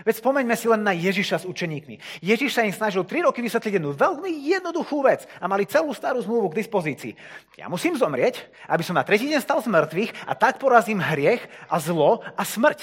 Veď 0.02 0.26
spomeňme 0.26 0.58
si 0.58 0.66
len 0.66 0.82
na 0.82 0.90
Ježiša 0.90 1.46
s 1.46 1.46
učeníkmi. 1.46 2.26
Ježiš 2.26 2.58
sa 2.58 2.66
im 2.66 2.74
snažil 2.74 3.06
3 3.06 3.30
roky 3.30 3.46
vysvetliť 3.46 3.78
jednu 3.78 3.94
veľmi 3.94 4.26
jednoduchú 4.50 5.06
vec 5.06 5.30
a 5.38 5.46
mali 5.46 5.70
celú 5.70 5.94
starú 5.94 6.18
zmluvu 6.18 6.50
k 6.50 6.66
dispozícii. 6.66 7.14
Ja 7.62 7.70
musím 7.70 7.94
zomrieť, 7.94 8.42
aby 8.66 8.82
som 8.82 8.98
na 8.98 9.06
tretí 9.06 9.30
deň 9.30 9.46
stal 9.46 9.62
z 9.62 9.70
mŕtvych 9.70 10.26
a 10.26 10.34
tak 10.34 10.58
porazím 10.58 10.98
hriech 10.98 11.46
a 11.70 11.78
zlo 11.78 12.26
a 12.26 12.42
smrť. 12.42 12.82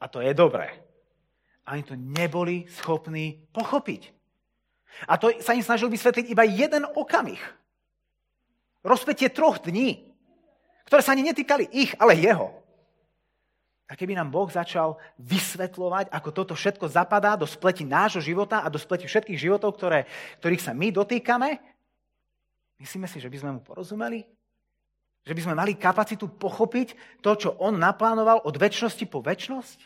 A 0.00 0.08
to 0.08 0.24
je 0.24 0.32
dobré. 0.32 0.72
A 1.68 1.76
oni 1.76 1.84
to 1.84 1.92
neboli 1.92 2.64
schopní 2.72 3.44
pochopiť. 3.52 4.16
A 5.04 5.20
to 5.20 5.28
sa 5.44 5.52
im 5.52 5.60
snažil 5.60 5.92
vysvetliť 5.92 6.24
iba 6.32 6.48
jeden 6.48 6.88
okamih. 6.88 7.42
Rozpetie 8.80 9.28
troch 9.28 9.60
dní, 9.60 10.08
ktoré 10.88 11.04
sa 11.04 11.12
ani 11.12 11.28
netýkali 11.28 11.68
ich, 11.68 11.92
ale 12.00 12.16
jeho. 12.16 12.55
A 13.86 13.94
keby 13.94 14.18
nám 14.18 14.34
Boh 14.34 14.50
začal 14.50 14.98
vysvetľovať, 15.22 16.10
ako 16.10 16.28
toto 16.34 16.54
všetko 16.58 16.90
zapadá 16.90 17.38
do 17.38 17.46
spleti 17.46 17.86
nášho 17.86 18.18
života 18.18 18.66
a 18.66 18.72
do 18.72 18.82
spleti 18.82 19.06
všetkých 19.06 19.38
životov, 19.38 19.78
ktoré, 19.78 20.10
ktorých 20.42 20.62
sa 20.62 20.74
my 20.74 20.90
dotýkame, 20.90 21.62
myslíme 22.82 23.06
si, 23.06 23.22
že 23.22 23.30
by 23.30 23.36
sme 23.38 23.50
mu 23.56 23.60
porozumeli? 23.62 24.26
Že 25.22 25.34
by 25.38 25.40
sme 25.42 25.54
mali 25.54 25.78
kapacitu 25.78 26.26
pochopiť 26.26 27.22
to, 27.22 27.30
čo 27.38 27.50
on 27.62 27.78
naplánoval 27.78 28.42
od 28.42 28.54
väčšnosti 28.58 29.06
po 29.06 29.22
väčšnosť? 29.22 29.78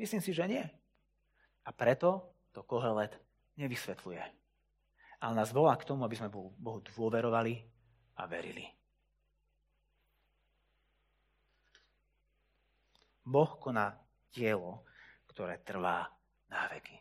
Myslím 0.00 0.24
si, 0.24 0.32
že 0.32 0.48
nie. 0.48 0.64
A 1.64 1.70
preto 1.76 2.32
to 2.56 2.64
Kohelet 2.64 3.12
nevysvetľuje. 3.60 4.39
Ale 5.20 5.36
nás 5.36 5.52
volá 5.52 5.76
k 5.76 5.84
tomu, 5.84 6.08
aby 6.08 6.16
sme 6.16 6.32
Bohu 6.32 6.80
dôverovali 6.80 7.60
a 8.16 8.24
verili. 8.24 8.64
Boh 13.24 13.52
koná 13.60 13.94
dielo, 14.32 14.82
ktoré 15.28 15.60
trvá 15.62 16.08
na 16.50 16.66
veky. 16.72 16.96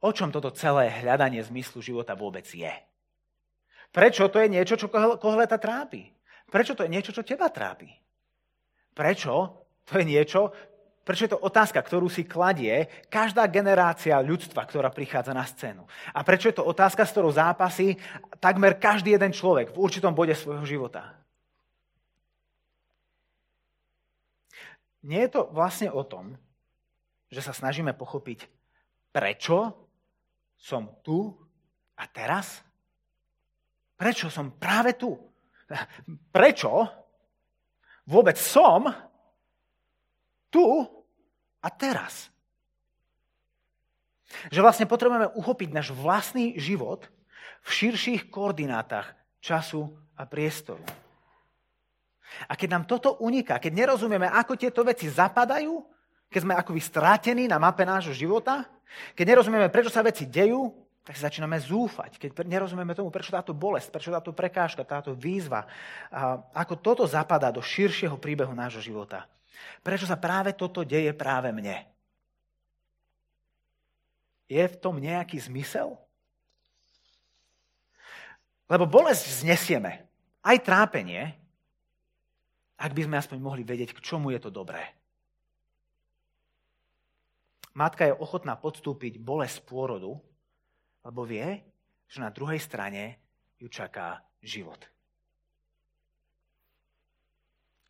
O 0.00 0.12
čom 0.16 0.32
toto 0.32 0.54
celé 0.54 0.88
hľadanie 0.88 1.44
zmyslu 1.44 1.84
života 1.84 2.16
vôbec 2.16 2.46
je? 2.48 2.72
Prečo 3.90 4.30
to 4.30 4.40
je 4.40 4.48
niečo, 4.48 4.78
čo 4.78 4.88
Kohleta 4.92 5.58
trápi? 5.58 6.08
Prečo 6.48 6.78
to 6.78 6.86
je 6.86 6.92
niečo, 6.92 7.10
čo 7.10 7.26
teba 7.26 7.50
trápi? 7.50 7.90
Prečo? 8.94 9.34
To 9.90 9.98
je 9.98 10.06
niečo, 10.06 10.54
prečo 11.10 11.26
je 11.26 11.34
to 11.34 11.42
otázka, 11.42 11.82
ktorú 11.82 12.06
si 12.06 12.22
kladie 12.22 12.86
každá 13.10 13.50
generácia 13.50 14.14
ľudstva, 14.22 14.62
ktorá 14.62 14.94
prichádza 14.94 15.34
na 15.34 15.42
scénu. 15.42 15.82
A 16.14 16.22
prečo 16.22 16.46
je 16.46 16.54
to 16.54 16.62
otázka, 16.62 17.02
s 17.02 17.10
ktorou 17.10 17.34
zápasí 17.34 17.98
takmer 18.38 18.78
každý 18.78 19.18
jeden 19.18 19.34
človek 19.34 19.74
v 19.74 19.80
určitom 19.82 20.14
bode 20.14 20.38
svojho 20.38 20.62
života. 20.62 21.18
Nie 25.02 25.26
je 25.26 25.34
to 25.34 25.50
vlastne 25.50 25.90
o 25.90 26.06
tom, 26.06 26.38
že 27.26 27.42
sa 27.42 27.50
snažíme 27.50 27.90
pochopiť, 27.90 28.46
prečo 29.10 29.74
som 30.54 30.94
tu 31.02 31.34
a 31.98 32.06
teraz? 32.06 32.62
Prečo 33.98 34.30
som 34.30 34.54
práve 34.54 34.94
tu? 34.94 35.18
Prečo 36.30 36.86
vôbec 38.06 38.38
som 38.38 39.10
tu 40.54 40.99
a 41.60 41.68
teraz. 41.68 42.32
Že 44.48 44.64
vlastne 44.64 44.86
potrebujeme 44.88 45.32
uchopiť 45.36 45.68
náš 45.74 45.88
vlastný 45.92 46.56
život 46.56 47.06
v 47.64 47.70
širších 47.70 48.32
koordinátach 48.32 49.12
času 49.40 49.90
a 50.16 50.24
priestoru. 50.24 50.82
A 52.46 52.54
keď 52.54 52.68
nám 52.78 52.84
toto 52.86 53.18
uniká, 53.18 53.58
keď 53.58 53.84
nerozumieme, 53.84 54.30
ako 54.30 54.54
tieto 54.54 54.86
veci 54.86 55.10
zapadajú, 55.10 55.82
keď 56.30 56.40
sme 56.46 56.54
akoby 56.54 56.78
strátení 56.78 57.44
na 57.50 57.58
mape 57.58 57.82
nášho 57.82 58.14
života, 58.14 58.70
keď 59.18 59.34
nerozumieme, 59.34 59.66
prečo 59.66 59.90
sa 59.90 60.06
veci 60.06 60.30
dejú, 60.30 60.70
tak 61.02 61.18
si 61.18 61.26
začíname 61.26 61.58
zúfať, 61.58 62.22
keď 62.22 62.46
nerozumieme 62.46 62.94
tomu, 62.94 63.10
prečo 63.10 63.34
táto 63.34 63.50
bolesť, 63.50 63.90
prečo 63.90 64.14
táto 64.14 64.30
prekážka, 64.30 64.86
táto 64.86 65.10
výzva, 65.10 65.66
ako 66.54 66.78
toto 66.78 67.02
zapadá 67.02 67.50
do 67.50 67.58
širšieho 67.58 68.14
príbehu 68.14 68.54
nášho 68.54 68.78
života. 68.78 69.26
Prečo 69.80 70.04
sa 70.04 70.20
práve 70.20 70.52
toto 70.52 70.84
deje 70.84 71.10
práve 71.16 71.50
mne? 71.54 71.86
Je 74.50 74.60
v 74.60 74.76
tom 74.82 74.98
nejaký 74.98 75.38
zmysel? 75.38 75.94
Lebo 78.70 78.86
bolesť 78.86 79.42
znesieme, 79.42 80.06
aj 80.46 80.56
trápenie, 80.62 81.34
ak 82.80 82.94
by 82.94 83.02
sme 83.04 83.16
aspoň 83.18 83.38
mohli 83.42 83.62
vedieť, 83.66 83.92
k 83.92 84.00
čomu 84.00 84.32
je 84.32 84.40
to 84.40 84.48
dobré. 84.48 84.80
Matka 87.74 88.06
je 88.08 88.18
ochotná 88.18 88.58
podstúpiť 88.58 89.22
bolesť 89.22 89.62
pôrodu, 89.66 90.18
lebo 91.06 91.20
vie, 91.22 91.62
že 92.10 92.18
na 92.18 92.34
druhej 92.34 92.58
strane 92.58 93.20
ju 93.60 93.70
čaká 93.70 94.18
život. 94.42 94.80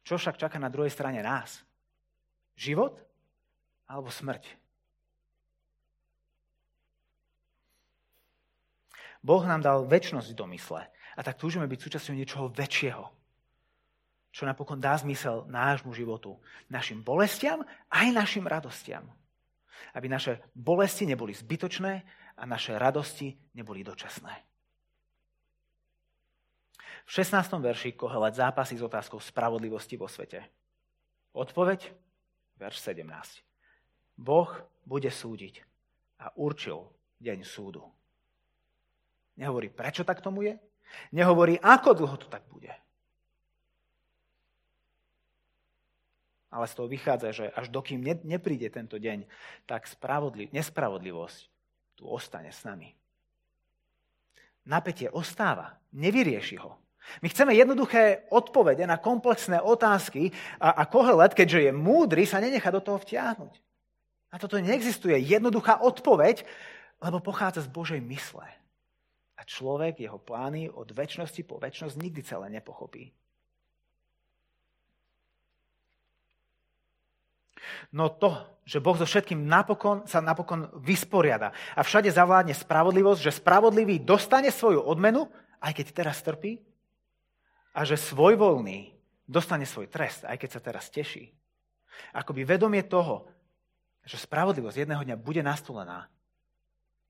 Čo 0.05 0.17
však 0.17 0.41
čaká 0.41 0.57
na 0.57 0.73
druhej 0.73 0.91
strane 0.91 1.21
nás? 1.21 1.63
Život 2.57 2.99
alebo 3.89 4.09
smrť? 4.09 4.61
Boh 9.21 9.45
nám 9.45 9.61
dal 9.61 9.85
väčšnosť 9.85 10.33
do 10.33 10.49
mysle 10.49 10.89
a 10.89 11.21
tak 11.21 11.37
túžime 11.37 11.69
byť 11.69 11.79
súčasťou 11.81 12.15
niečoho 12.17 12.47
väčšieho, 12.49 13.05
čo 14.33 14.43
napokon 14.49 14.81
dá 14.81 14.97
zmysel 14.97 15.45
nášmu 15.51 15.93
životu, 15.93 16.41
našim 16.73 17.05
bolestiam 17.05 17.61
aj 17.93 18.07
našim 18.15 18.49
radostiam. 18.49 19.05
Aby 19.93 20.09
naše 20.09 20.41
bolesti 20.55 21.05
neboli 21.05 21.35
zbytočné 21.35 21.93
a 22.39 22.43
naše 22.47 22.79
radosti 22.79 23.37
neboli 23.53 23.85
dočasné. 23.85 24.50
V 27.11 27.19
16. 27.19 27.59
verši 27.59 27.99
Kohelet 27.99 28.39
zápasí 28.39 28.79
s 28.79 28.87
otázkou 28.87 29.19
spravodlivosti 29.19 29.99
vo 29.99 30.07
svete. 30.07 30.47
Odpoveď, 31.35 31.91
verš 32.55 32.79
17. 32.87 33.43
Boh 34.15 34.47
bude 34.87 35.11
súdiť 35.11 35.67
a 36.23 36.31
určil 36.39 36.87
deň 37.19 37.43
súdu. 37.43 37.83
Nehovorí, 39.43 39.75
prečo 39.75 40.07
tak 40.07 40.23
tomu 40.23 40.47
je. 40.47 40.55
Nehovorí, 41.11 41.59
ako 41.59 41.99
dlho 41.99 42.15
to 42.15 42.31
tak 42.31 42.47
bude. 42.47 42.71
Ale 46.55 46.67
z 46.71 46.75
toho 46.79 46.87
vychádza, 46.87 47.35
že 47.35 47.51
až 47.51 47.75
dokým 47.75 48.07
nepríde 48.23 48.71
tento 48.71 49.03
deň, 49.03 49.27
tak 49.67 49.91
nespravodlivosť 50.55 51.41
tu 51.99 52.07
ostane 52.07 52.55
s 52.55 52.63
nami. 52.63 52.95
Napätie 54.63 55.11
ostáva, 55.11 55.75
nevyrieši 55.91 56.55
ho. 56.63 56.79
My 57.21 57.29
chceme 57.33 57.57
jednoduché 57.57 58.29
odpovede 58.31 58.87
na 58.87 59.01
komplexné 59.01 59.59
otázky 59.59 60.31
a, 60.63 60.79
a 60.79 60.83
Kohelet, 60.87 61.35
keďže 61.35 61.71
je 61.71 61.73
múdry, 61.75 62.23
sa 62.29 62.39
nenechá 62.39 62.71
do 62.71 62.79
toho 62.79 63.01
vtiahnuť. 63.03 63.55
A 64.31 64.39
toto 64.39 64.61
neexistuje 64.63 65.19
jednoduchá 65.19 65.83
odpoveď, 65.83 66.47
lebo 67.03 67.19
pochádza 67.19 67.67
z 67.67 67.73
Božej 67.73 68.01
mysle. 68.07 68.47
A 69.35 69.43
človek 69.43 70.05
jeho 70.05 70.21
plány 70.21 70.69
od 70.71 70.93
väčšnosti 70.93 71.43
po 71.49 71.57
väčšnosť 71.59 71.97
nikdy 71.97 72.21
celé 72.23 72.47
nepochopí. 72.53 73.11
No 77.91 78.13
to, 78.13 78.37
že 78.69 78.79
Boh 78.79 78.95
so 78.95 79.09
všetkým 79.09 79.49
napokon, 79.49 80.07
sa 80.07 80.23
napokon 80.23 80.71
vysporiada 80.79 81.51
a 81.75 81.81
všade 81.83 82.13
zavládne 82.13 82.55
spravodlivosť, 82.55 83.21
že 83.21 83.39
spravodlivý 83.41 84.05
dostane 84.05 84.53
svoju 84.53 84.85
odmenu, 84.85 85.27
aj 85.59 85.73
keď 85.75 85.87
teraz 85.91 86.23
trpí, 86.23 86.61
a 87.75 87.81
že 87.87 87.99
svojvoľný 87.99 88.95
dostane 89.31 89.67
svoj 89.67 89.87
trest, 89.87 90.27
aj 90.27 90.37
keď 90.39 90.51
sa 90.51 90.61
teraz 90.61 90.91
teší. 90.91 91.31
Akoby 92.17 92.43
vedomie 92.43 92.83
toho, 92.83 93.31
že 94.03 94.19
spravodlivosť 94.19 94.87
jedného 94.87 95.03
dňa 95.05 95.17
bude 95.21 95.45
nastolená, 95.45 96.11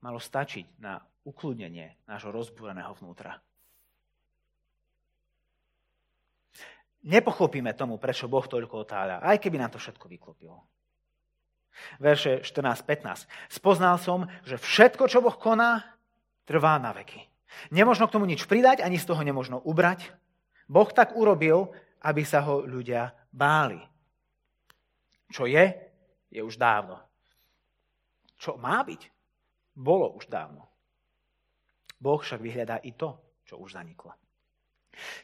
malo 0.05 0.21
stačiť 0.21 0.81
na 0.83 1.01
ukludnenie 1.25 1.97
nášho 2.09 2.33
rozbúreného 2.33 2.93
vnútra. 2.99 3.41
Nepochopíme 7.01 7.73
tomu, 7.73 7.97
prečo 7.97 8.29
Boh 8.29 8.45
toľko 8.45 8.85
otáľa, 8.85 9.25
aj 9.25 9.41
keby 9.41 9.57
nám 9.57 9.73
to 9.73 9.81
všetko 9.81 10.05
vyklopilo. 10.05 10.61
Verše 11.97 12.45
14-15. 12.45 13.25
Spoznal 13.49 13.97
som, 13.97 14.29
že 14.45 14.61
všetko, 14.61 15.09
čo 15.09 15.25
Boh 15.25 15.33
koná, 15.33 15.97
trvá 16.45 16.77
na 16.77 16.93
veky. 16.93 17.25
Nemožno 17.73 18.05
k 18.05 18.15
tomu 18.21 18.29
nič 18.29 18.45
pridať, 18.45 18.85
ani 18.85 19.01
z 19.01 19.09
toho 19.09 19.25
nemožno 19.25 19.57
ubrať. 19.65 20.13
Boh 20.71 20.87
tak 20.95 21.19
urobil, 21.19 21.67
aby 22.07 22.23
sa 22.23 22.47
ho 22.47 22.63
ľudia 22.63 23.11
báli. 23.35 23.83
Čo 25.35 25.51
je, 25.51 25.67
je 26.31 26.41
už 26.47 26.55
dávno. 26.55 27.03
Čo 28.39 28.55
má 28.55 28.79
byť, 28.87 29.03
bolo 29.75 30.15
už 30.15 30.31
dávno. 30.31 30.71
Boh 31.99 32.23
však 32.23 32.39
vyhľadá 32.39 32.79
i 32.87 32.95
to, 32.95 33.19
čo 33.43 33.59
už 33.59 33.75
zaniklo. 33.75 34.15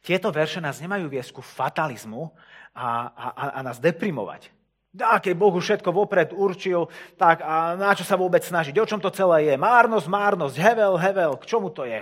Tieto 0.02 0.34
verše 0.34 0.58
nás 0.58 0.82
nemajú 0.82 1.06
viesť 1.06 1.30
ku 1.30 1.42
fatalizmu 1.42 2.34
a, 2.74 3.10
a, 3.14 3.26
a 3.56 3.60
nás 3.62 3.78
deprimovať. 3.78 4.50
Dá, 4.96 5.20
keď 5.20 5.34
Boh 5.36 5.52
už 5.52 5.62
všetko 5.62 5.90
vopred 5.92 6.32
určil, 6.32 6.88
tak 7.20 7.44
a 7.44 7.76
na 7.76 7.92
čo 7.92 8.02
sa 8.02 8.16
vôbec 8.16 8.40
snažiť? 8.40 8.72
O 8.80 8.88
čom 8.88 8.96
to 8.96 9.12
celé 9.12 9.52
je? 9.52 9.54
Márnosť, 9.60 10.08
márnosť, 10.08 10.56
hevel, 10.56 10.94
hevel, 10.96 11.32
k 11.36 11.44
čomu 11.44 11.68
to 11.68 11.84
je? 11.84 12.00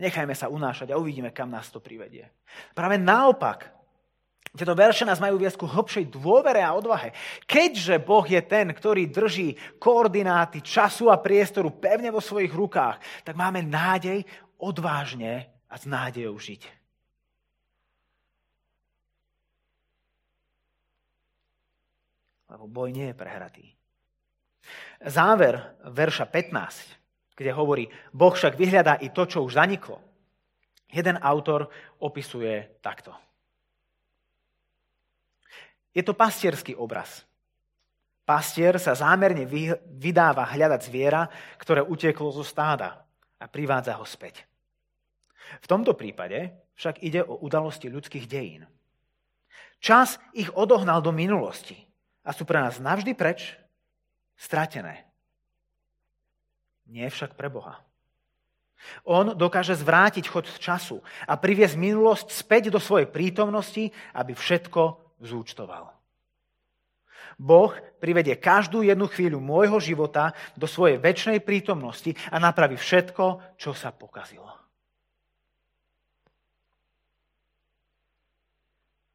Nechajme 0.00 0.32
sa 0.32 0.48
unášať 0.48 0.90
a 0.90 0.98
uvidíme, 0.98 1.28
kam 1.30 1.52
nás 1.52 1.68
to 1.68 1.78
privedie. 1.78 2.24
Práve 2.72 2.96
naopak, 2.96 3.68
tieto 4.50 4.74
verše 4.74 5.04
nás 5.04 5.20
majú 5.20 5.36
viesť 5.36 5.60
ku 5.60 5.66
hlbšej 5.68 6.10
dôvere 6.10 6.64
a 6.64 6.74
odvahe. 6.74 7.12
Keďže 7.44 8.02
Boh 8.02 8.24
je 8.24 8.40
ten, 8.42 8.72
ktorý 8.72 9.06
drží 9.06 9.78
koordináty 9.78 10.64
času 10.64 11.12
a 11.12 11.20
priestoru 11.20 11.70
pevne 11.76 12.10
vo 12.10 12.18
svojich 12.18 12.50
rukách, 12.50 12.98
tak 13.22 13.38
máme 13.38 13.62
nádej 13.62 14.26
odvážne 14.58 15.52
a 15.70 15.78
s 15.78 15.84
nádejou 15.86 16.34
žiť. 16.40 16.80
lebo 22.50 22.66
boj 22.66 22.90
nie 22.90 23.06
je 23.10 23.16
prehratý. 23.16 23.66
Záver 25.06 25.78
verša 25.86 26.26
15, 26.28 26.99
kde 27.40 27.56
hovorí, 27.56 27.88
Boh 28.12 28.36
však 28.36 28.60
vyhľadá 28.60 29.00
i 29.00 29.08
to, 29.08 29.24
čo 29.24 29.40
už 29.40 29.56
zaniklo. 29.56 29.96
Jeden 30.92 31.16
autor 31.24 31.72
opisuje 32.04 32.76
takto. 32.84 33.16
Je 35.96 36.04
to 36.04 36.12
pastierský 36.12 36.76
obraz. 36.76 37.24
Pastier 38.28 38.76
sa 38.76 38.92
zámerne 38.92 39.48
vydáva 39.88 40.44
hľadať 40.52 40.80
zviera, 40.84 41.26
ktoré 41.56 41.80
uteklo 41.80 42.28
zo 42.28 42.44
stáda 42.44 43.08
a 43.40 43.48
privádza 43.48 43.96
ho 43.96 44.04
späť. 44.04 44.44
V 45.64 45.66
tomto 45.66 45.96
prípade 45.96 46.52
však 46.76 47.02
ide 47.02 47.24
o 47.24 47.40
udalosti 47.40 47.90
ľudských 47.90 48.28
dejín. 48.28 48.68
Čas 49.80 50.20
ich 50.36 50.52
odohnal 50.52 51.00
do 51.00 51.10
minulosti 51.10 51.74
a 52.22 52.30
sú 52.36 52.44
pre 52.44 52.60
nás 52.60 52.78
navždy 52.78 53.16
preč, 53.16 53.56
stratené. 54.36 55.09
Nie 56.90 57.06
však 57.06 57.38
pre 57.38 57.46
Boha. 57.46 57.78
On 59.04 59.36
dokáže 59.36 59.76
zvrátiť 59.76 60.26
chod 60.26 60.48
času 60.58 60.98
a 61.28 61.36
priviesť 61.36 61.76
minulosť 61.78 62.32
späť 62.32 62.72
do 62.72 62.80
svojej 62.82 63.06
prítomnosti, 63.06 63.92
aby 64.16 64.32
všetko 64.34 64.98
zúčtoval. 65.20 65.92
Boh 67.40 67.72
privedie 68.02 68.36
každú 68.36 68.82
jednu 68.82 69.08
chvíľu 69.08 69.38
môjho 69.40 69.78
života 69.80 70.36
do 70.58 70.68
svojej 70.68 70.98
väčšnej 71.00 71.40
prítomnosti 71.40 72.12
a 72.28 72.36
napraví 72.36 72.76
všetko, 72.76 73.56
čo 73.56 73.72
sa 73.72 73.94
pokazilo. 73.94 74.48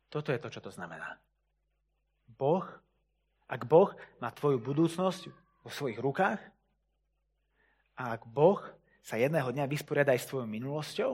Toto 0.10 0.32
je 0.32 0.40
to, 0.40 0.48
čo 0.48 0.62
to 0.64 0.72
znamená. 0.72 1.20
Boh 2.26 2.64
ak 3.46 3.62
Boh 3.70 3.94
má 4.18 4.34
tvoju 4.34 4.58
budúcnosť 4.58 5.30
vo 5.62 5.70
svojich 5.70 6.02
rukách 6.02 6.42
a 7.96 8.16
ak 8.16 8.28
Boh 8.28 8.60
sa 9.00 9.16
jedného 9.16 9.50
dňa 9.52 9.66
vysporiada 9.68 10.12
aj 10.12 10.22
s 10.24 10.30
tvojou 10.30 10.48
minulosťou, 10.48 11.14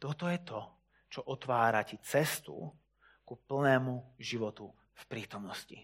toto 0.00 0.24
je 0.26 0.38
to, 0.42 0.60
čo 1.12 1.20
otvára 1.28 1.84
ti 1.86 2.00
cestu 2.02 2.72
ku 3.22 3.38
plnému 3.46 4.18
životu 4.18 4.72
v 4.72 5.02
prítomnosti. 5.06 5.78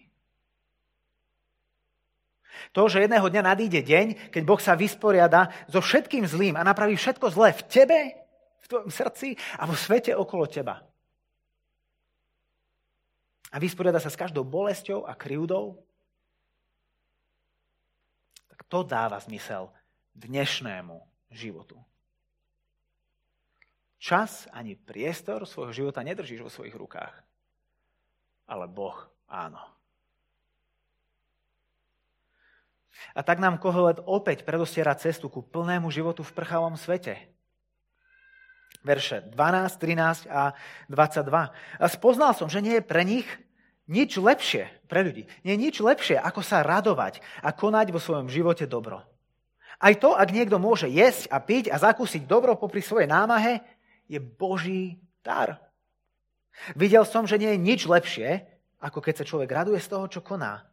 To, 2.73 2.89
že 2.89 3.05
jedného 3.05 3.29
dňa 3.29 3.43
nadíde 3.45 3.79
deň, 3.85 4.33
keď 4.33 4.43
Boh 4.43 4.59
sa 4.59 4.73
vysporiada 4.73 5.53
so 5.69 5.79
všetkým 5.79 6.25
zlým 6.25 6.57
a 6.57 6.65
napraví 6.65 6.97
všetko 6.97 7.29
zlé 7.31 7.53
v 7.53 7.63
tebe, 7.69 7.99
v 8.59 8.65
tvojom 8.67 8.91
srdci 8.91 9.37
a 9.55 9.63
vo 9.69 9.77
svete 9.77 10.11
okolo 10.17 10.49
teba 10.49 10.89
a 13.49 13.57
vysporiada 13.57 13.97
sa 13.97 14.13
s 14.13 14.19
každou 14.19 14.45
bolesťou 14.45 15.09
a 15.09 15.17
krivdou, 15.17 15.81
to 18.69 18.85
dáva 18.85 19.17
zmysel 19.17 19.73
dnešnému 20.13 21.01
životu. 21.33 21.81
Čas 23.99 24.47
ani 24.55 24.79
priestor 24.79 25.43
svojho 25.43 25.75
života 25.75 25.99
nedržíš 26.05 26.39
vo 26.39 26.53
svojich 26.53 26.77
rukách, 26.77 27.11
ale 28.47 28.65
Boh 28.71 28.95
áno. 29.27 29.59
A 33.11 33.25
tak 33.25 33.43
nám 33.43 33.59
Kohelet 33.59 33.99
opäť 34.05 34.47
predostiera 34.47 34.95
cestu 34.95 35.27
ku 35.27 35.43
plnému 35.43 35.91
životu 35.91 36.23
v 36.23 36.35
prchavom 36.35 36.75
svete. 36.79 37.31
Verše 38.79 39.27
12, 39.35 39.35
13 39.35 40.31
a 40.31 40.55
22. 40.87 41.51
A 41.79 41.85
spoznal 41.91 42.31
som, 42.31 42.47
že 42.47 42.63
nie 42.63 42.79
je 42.79 42.83
pre 42.83 43.03
nich 43.03 43.27
nič 43.89 44.21
lepšie, 44.21 44.69
pre 44.85 45.01
ľudí, 45.01 45.25
nie 45.41 45.57
je 45.57 45.63
nič 45.65 45.75
lepšie, 45.81 46.21
ako 46.21 46.45
sa 46.45 46.61
radovať 46.61 47.19
a 47.41 47.49
konať 47.49 47.89
vo 47.89 47.99
svojom 47.99 48.29
živote 48.29 48.69
dobro. 48.69 49.01
Aj 49.81 49.93
to, 49.97 50.13
ak 50.13 50.29
niekto 50.29 50.61
môže 50.61 50.85
jesť 50.85 51.31
a 51.33 51.41
piť 51.41 51.73
a 51.73 51.81
zakúsiť 51.81 52.29
dobro 52.29 52.53
popri 52.53 52.85
svojej 52.85 53.09
námahe, 53.09 53.65
je 54.05 54.21
Boží 54.21 55.01
dar. 55.25 55.57
Videl 56.75 57.07
som, 57.07 57.25
že 57.25 57.39
nie 57.39 57.55
je 57.55 57.59
nič 57.59 57.81
lepšie, 57.87 58.45
ako 58.79 58.99
keď 58.99 59.23
sa 59.23 59.27
človek 59.27 59.49
raduje 59.49 59.79
z 59.79 59.89
toho, 59.89 60.05
čo 60.07 60.19
koná, 60.21 60.67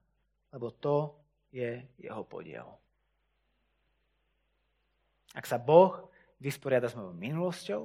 lebo 0.50 0.74
to 0.74 1.14
je 1.54 1.82
jeho 1.98 2.22
podiel. 2.26 2.66
Ak 5.36 5.44
sa 5.44 5.60
Boh 5.60 6.10
vysporiada 6.40 6.88
s 6.88 6.96
mojou 6.96 7.12
minulosťou 7.14 7.82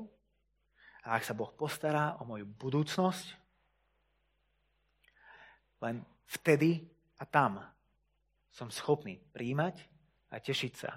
a 1.06 1.20
ak 1.20 1.24
sa 1.28 1.36
Boh 1.36 1.52
postará 1.54 2.17
o 2.17 2.26
moju 2.26 2.48
budúcnosť, 2.48 3.41
len 5.82 6.06
vtedy 6.30 6.86
a 7.17 7.26
tam 7.26 7.60
som 8.52 8.70
schopný 8.70 9.17
príjmať 9.34 9.76
a 10.32 10.39
tešiť 10.39 10.74
sa 10.78 10.91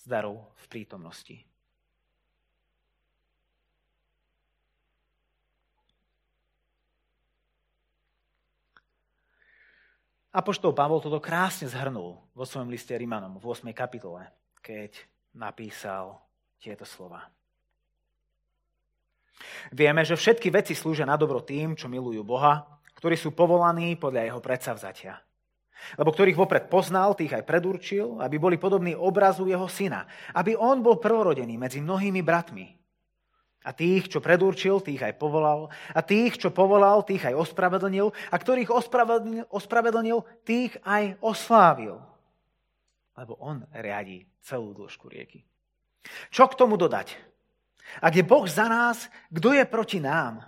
z 0.00 0.04
darov 0.08 0.54
v 0.56 0.64
prítomnosti. 0.70 1.36
Apoštol 10.30 10.70
Pavol 10.70 11.02
toto 11.02 11.18
krásne 11.18 11.66
zhrnul 11.66 12.14
vo 12.30 12.44
svojom 12.46 12.70
liste 12.70 12.94
Rimanom 12.94 13.42
v 13.42 13.44
8. 13.50 13.66
kapitole, 13.74 14.30
keď 14.62 14.94
napísal 15.34 16.22
tieto 16.62 16.86
slova. 16.86 17.26
Vieme, 19.74 20.06
že 20.06 20.14
všetky 20.14 20.54
veci 20.54 20.78
slúžia 20.78 21.02
na 21.02 21.18
dobro 21.18 21.42
tým, 21.42 21.74
čo 21.74 21.90
milujú 21.90 22.22
Boha 22.22 22.62
ktorí 23.00 23.16
sú 23.16 23.32
povolaní 23.32 23.96
podľa 23.96 24.28
jeho 24.28 24.40
predsavzatia. 24.44 25.16
Lebo 25.96 26.12
ktorých 26.12 26.36
vopred 26.36 26.68
poznal, 26.68 27.16
tých 27.16 27.32
aj 27.32 27.48
predurčil, 27.48 28.20
aby 28.20 28.36
boli 28.36 28.60
podobní 28.60 28.92
obrazu 28.92 29.48
jeho 29.48 29.64
syna. 29.64 30.04
Aby 30.36 30.52
on 30.52 30.84
bol 30.84 31.00
prvorodený 31.00 31.56
medzi 31.56 31.80
mnohými 31.80 32.20
bratmi. 32.20 32.68
A 33.64 33.72
tých, 33.72 34.12
čo 34.12 34.20
predurčil, 34.20 34.84
tých 34.84 35.00
aj 35.00 35.16
povolal. 35.16 35.72
A 35.96 36.00
tých, 36.04 36.36
čo 36.36 36.52
povolal, 36.52 37.00
tých 37.04 37.32
aj 37.32 37.36
ospravedlnil. 37.36 38.12
A 38.12 38.36
ktorých 38.36 38.68
ospravedlnil, 38.68 39.48
ospravedlnil 39.48 40.18
tých 40.44 40.76
aj 40.84 41.16
oslávil. 41.24 41.96
Lebo 43.16 43.40
on 43.40 43.64
riadi 43.72 44.28
celú 44.44 44.76
dĺžku 44.76 45.08
rieky. 45.08 45.44
Čo 46.28 46.48
k 46.48 46.56
tomu 46.56 46.76
dodať? 46.76 47.16
Ak 48.04 48.12
je 48.12 48.24
Boh 48.24 48.44
za 48.44 48.68
nás, 48.68 49.08
kto 49.28 49.56
je 49.56 49.64
proti 49.64 50.00
nám? 50.00 50.44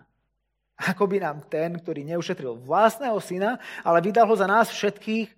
Ako 0.83 1.07
by 1.07 1.23
nám 1.23 1.47
ten, 1.47 1.79
ktorý 1.79 2.03
neušetril 2.03 2.59
vlastného 2.67 3.19
syna, 3.23 3.63
ale 3.87 4.03
vydal 4.03 4.27
ho 4.27 4.35
za 4.35 4.51
nás 4.51 4.67
všetkých, 4.75 5.31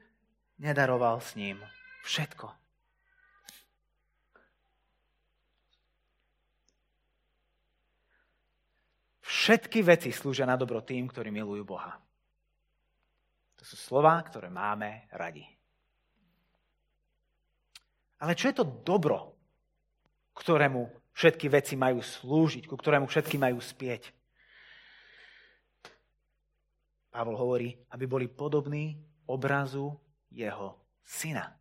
nedaroval 0.56 1.20
s 1.20 1.36
ním 1.36 1.60
všetko. 2.08 2.48
Všetky 9.24 9.84
veci 9.84 10.08
slúžia 10.08 10.48
na 10.48 10.56
dobro 10.56 10.80
tým, 10.80 11.04
ktorí 11.04 11.28
milujú 11.28 11.68
Boha. 11.68 11.92
To 13.60 13.64
sú 13.68 13.76
slova, 13.76 14.16
ktoré 14.24 14.48
máme 14.48 15.04
radi. 15.12 15.44
Ale 18.24 18.32
čo 18.32 18.48
je 18.48 18.56
to 18.56 18.64
dobro, 18.64 19.36
ktorému 20.32 20.88
všetky 21.12 21.52
veci 21.52 21.76
majú 21.76 22.00
slúžiť, 22.00 22.64
ku 22.64 22.76
ktorému 22.80 23.04
všetky 23.04 23.36
majú 23.36 23.60
spieť? 23.60 24.23
Pavol 27.14 27.38
hovorí, 27.38 27.70
aby 27.94 28.10
boli 28.10 28.26
podobní 28.26 28.98
obrazu 29.30 29.94
jeho 30.34 30.74
syna. 31.06 31.54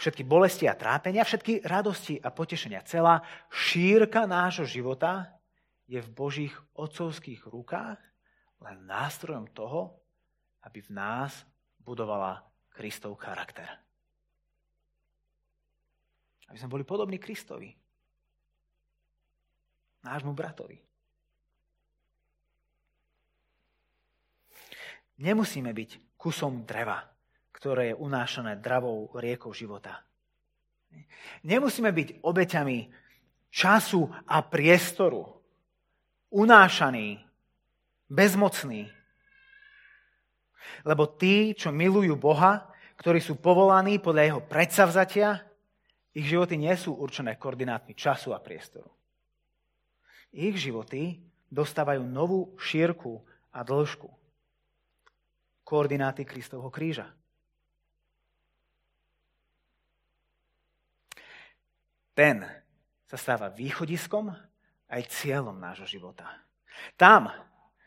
všetky 0.00 0.24
bolesti 0.24 0.64
a 0.64 0.72
trápenia, 0.72 1.28
všetky 1.28 1.60
radosti 1.60 2.16
a 2.16 2.32
potešenia. 2.32 2.80
Celá 2.88 3.20
šírka 3.52 4.24
nášho 4.24 4.64
života 4.64 5.28
je 5.84 6.00
v 6.00 6.08
Božích 6.08 6.56
otcovských 6.72 7.44
rukách 7.44 8.00
len 8.64 8.76
nástrojom 8.88 9.52
toho, 9.52 10.00
aby 10.64 10.80
v 10.80 10.90
nás 10.96 11.44
budovala 11.84 12.40
Kristov 12.72 13.20
charakter. 13.20 13.68
Aby 16.48 16.56
sme 16.56 16.72
boli 16.72 16.84
podobní 16.88 17.20
Kristovi. 17.20 17.76
Nášmu 20.00 20.32
bratovi. 20.32 20.89
Nemusíme 25.20 25.76
byť 25.76 26.16
kusom 26.16 26.64
dreva, 26.64 27.04
ktoré 27.52 27.92
je 27.92 28.00
unášané 28.00 28.56
dravou 28.56 29.12
riekou 29.20 29.52
života. 29.52 30.00
Nemusíme 31.44 31.92
byť 31.92 32.24
obeťami 32.24 32.78
času 33.52 34.08
a 34.08 34.40
priestoru, 34.40 35.28
unášaní, 36.32 37.20
bezmocní. 38.08 38.88
Lebo 40.88 41.04
tí, 41.04 41.52
čo 41.52 41.68
milujú 41.68 42.16
Boha, 42.16 42.72
ktorí 42.96 43.20
sú 43.20 43.36
povolaní 43.36 44.00
podľa 44.00 44.22
jeho 44.24 44.40
predsavzatia, 44.44 45.40
ich 46.16 46.26
životy 46.26 46.58
nie 46.58 46.74
sú 46.74 46.96
určené 46.96 47.36
koordinátmi 47.36 47.94
času 47.94 48.34
a 48.34 48.42
priestoru. 48.42 48.88
Ich 50.32 50.58
životy 50.58 51.22
dostávajú 51.50 52.02
novú 52.02 52.54
šírku 52.58 53.22
a 53.50 53.62
dĺžku. 53.62 54.19
Koordináty 55.70 56.26
Kristovho 56.26 56.66
kríža. 56.74 57.06
ten 62.20 62.44
sa 63.08 63.16
stáva 63.16 63.48
východiskom 63.48 64.28
aj 64.92 65.02
cieľom 65.08 65.56
nášho 65.56 65.88
života. 65.88 66.28
Tam 67.00 67.32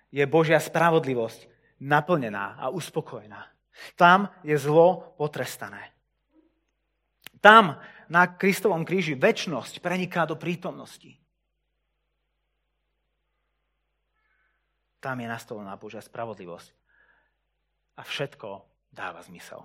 je 0.09 0.25
Božia 0.25 0.57
spravodlivosť 0.57 1.45
naplnená 1.86 2.57
a 2.57 2.73
uspokojená. 2.73 3.45
Tam 3.93 4.34
je 4.41 4.57
zlo 4.57 5.13
potrestané. 5.21 5.93
Tam 7.38 7.77
na 8.09 8.23
Kristovom 8.34 8.81
kríži 8.81 9.13
väčnosť 9.13 9.77
preniká 9.86 10.25
do 10.25 10.34
prítomnosti. 10.34 11.13
Tam 14.97 15.19
je 15.21 15.27
nastolená 15.29 15.77
Božia 15.77 16.01
spravodlivosť. 16.01 16.82
A 17.97 18.01
všetko 18.01 18.49
dáva 18.89 19.21
zmysel. 19.21 19.61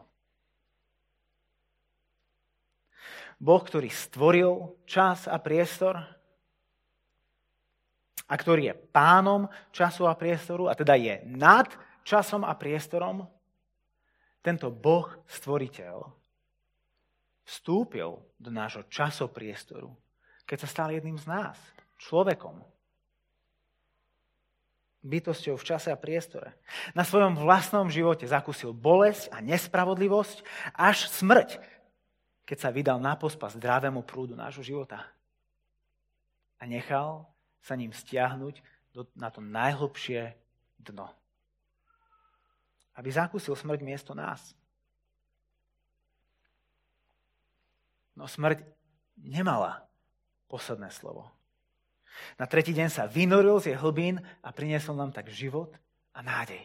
Boh, 3.39 3.62
ktorý 3.62 3.87
stvoril 3.89 4.83
čas 4.83 5.31
a 5.31 5.39
priestor 5.39 5.95
a 8.29 8.35
ktorý 8.35 8.74
je 8.74 8.79
pánom 8.91 9.47
času 9.70 10.11
a 10.11 10.18
priestoru 10.18 10.66
a 10.68 10.74
teda 10.74 10.99
je 10.99 11.22
nad 11.24 11.70
časom 12.03 12.43
a 12.45 12.53
priestorom, 12.59 13.24
tento 14.43 14.68
Boh 14.74 15.07
stvoriteľ 15.31 16.09
vstúpil 17.49 18.20
do 18.37 18.51
nášho 18.53 18.85
časopriestoru, 18.91 19.89
keď 20.45 20.57
sa 20.64 20.68
stal 20.68 20.89
jedným 20.93 21.16
z 21.16 21.26
nás, 21.31 21.57
človekom, 21.97 22.61
bytosťou 25.07 25.55
v 25.55 25.67
čase 25.67 25.89
a 25.95 25.99
priestore. 25.99 26.55
Na 26.93 27.07
svojom 27.07 27.39
vlastnom 27.39 27.87
živote 27.87 28.27
zakúsil 28.27 28.75
bolesť 28.75 29.31
a 29.31 29.39
nespravodlivosť 29.39 30.43
až 30.75 31.07
smrť 31.09 31.63
keď 32.49 32.59
sa 32.65 32.73
vydal 32.73 32.97
na 32.97 33.13
pospas 33.13 33.53
zdravému 33.53 34.01
prúdu 34.09 34.33
nášho 34.33 34.65
života. 34.65 35.05
A 36.57 36.65
nechal 36.65 37.29
sa 37.61 37.77
ním 37.77 37.93
stiahnuť 37.93 38.65
na 39.13 39.29
to 39.29 39.45
najhlbšie 39.45 40.33
dno. 40.81 41.13
Aby 42.97 43.13
zakúsil 43.13 43.53
smrť 43.53 43.85
miesto 43.85 44.17
nás. 44.17 44.57
No 48.17 48.25
smrť 48.25 48.65
nemala 49.21 49.85
posledné 50.49 50.89
slovo. 50.89 51.29
Na 52.39 52.47
tretí 52.47 52.71
deň 52.75 52.89
sa 52.89 53.11
vynoril 53.11 53.59
z 53.59 53.75
jej 53.75 53.79
hlbín 53.79 54.23
a 54.43 54.49
priniesol 54.55 54.95
nám 54.99 55.11
tak 55.11 55.31
život 55.31 55.75
a 56.14 56.23
nádej. 56.23 56.62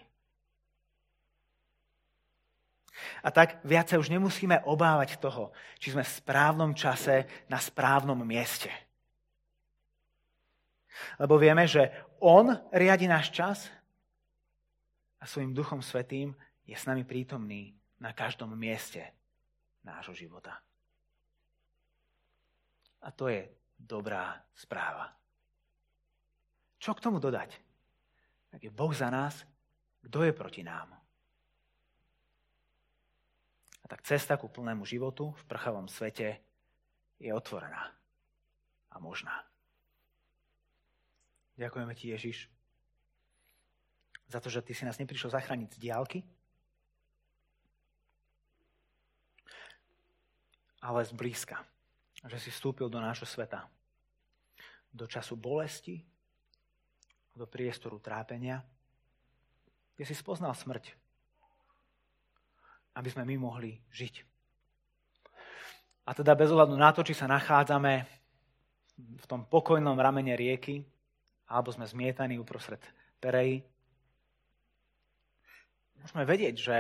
A 3.24 3.32
tak 3.32 3.60
viac 3.66 3.89
sa 3.89 3.99
už 3.99 4.12
nemusíme 4.12 4.64
obávať 4.64 5.18
toho, 5.20 5.51
či 5.80 5.91
sme 5.91 6.06
v 6.06 6.16
správnom 6.24 6.72
čase 6.78 7.26
na 7.49 7.60
správnom 7.60 8.20
mieste. 8.22 8.70
Lebo 11.18 11.36
vieme, 11.41 11.68
že 11.68 11.91
On 12.24 12.47
riadi 12.72 13.10
náš 13.10 13.34
čas 13.34 13.68
a 15.20 15.28
svojim 15.28 15.51
Duchom 15.51 15.84
Svetým 15.84 16.36
je 16.64 16.76
s 16.76 16.88
nami 16.88 17.04
prítomný 17.04 17.76
na 17.99 18.16
každom 18.16 18.51
mieste 18.56 19.04
nášho 19.84 20.16
života. 20.16 20.60
A 23.04 23.12
to 23.12 23.28
je 23.28 23.51
dobrá 23.76 24.39
správa. 24.56 25.22
Čo 26.84 26.92
k 26.92 27.00
tomu 27.00 27.24
dodať? 27.24 27.56
Ak 28.52 28.60
je 28.60 28.68
Boh 28.68 28.92
za 28.92 29.08
nás, 29.08 29.48
kto 30.04 30.28
je 30.28 30.36
proti 30.36 30.68
nám? 30.68 30.92
A 33.80 33.86
tak 33.88 34.04
cesta 34.04 34.36
ku 34.36 34.52
plnému 34.52 34.84
životu 34.84 35.32
v 35.32 35.44
prchavom 35.48 35.88
svete 35.88 36.44
je 37.24 37.32
otvorená 37.32 37.88
a 38.92 38.96
možná. 39.00 39.48
Ďakujeme 41.56 41.96
ti, 41.96 42.12
Ježiš, 42.12 42.52
za 44.28 44.44
to, 44.44 44.52
že 44.52 44.60
ty 44.60 44.76
si 44.76 44.84
nás 44.84 45.00
neprišiel 45.00 45.32
zachrániť 45.32 45.80
z 45.80 45.82
diálky, 45.88 46.20
ale 50.84 51.08
z 51.08 51.16
blízka. 51.16 51.64
Že 52.28 52.40
si 52.44 52.50
vstúpil 52.52 52.92
do 52.92 53.00
nášho 53.00 53.24
sveta. 53.28 53.72
Do 54.92 55.08
času 55.08 55.40
bolesti, 55.40 56.04
do 57.34 57.50
priestoru 57.50 57.98
trápenia, 57.98 58.62
kde 59.98 60.06
si 60.06 60.16
spoznal 60.18 60.54
smrť 60.54 61.04
aby 62.94 63.10
sme 63.10 63.26
my 63.26 63.36
mohli 63.42 63.74
žiť. 63.90 64.16
A 66.04 66.12
teda 66.12 66.36
bez 66.36 66.52
ohľadu 66.52 66.76
na 66.76 66.92
to, 66.92 67.02
či 67.02 67.16
sa 67.16 67.32
nachádzame 67.32 67.94
v 69.18 69.26
tom 69.26 69.48
pokojnom 69.48 69.98
ramene 69.98 70.36
rieky, 70.36 70.84
alebo 71.50 71.74
sme 71.74 71.88
zmietaní 71.88 72.38
uprostred 72.38 72.82
perej, 73.18 73.64
môžeme 75.98 76.28
vedieť, 76.28 76.56
že 76.60 76.78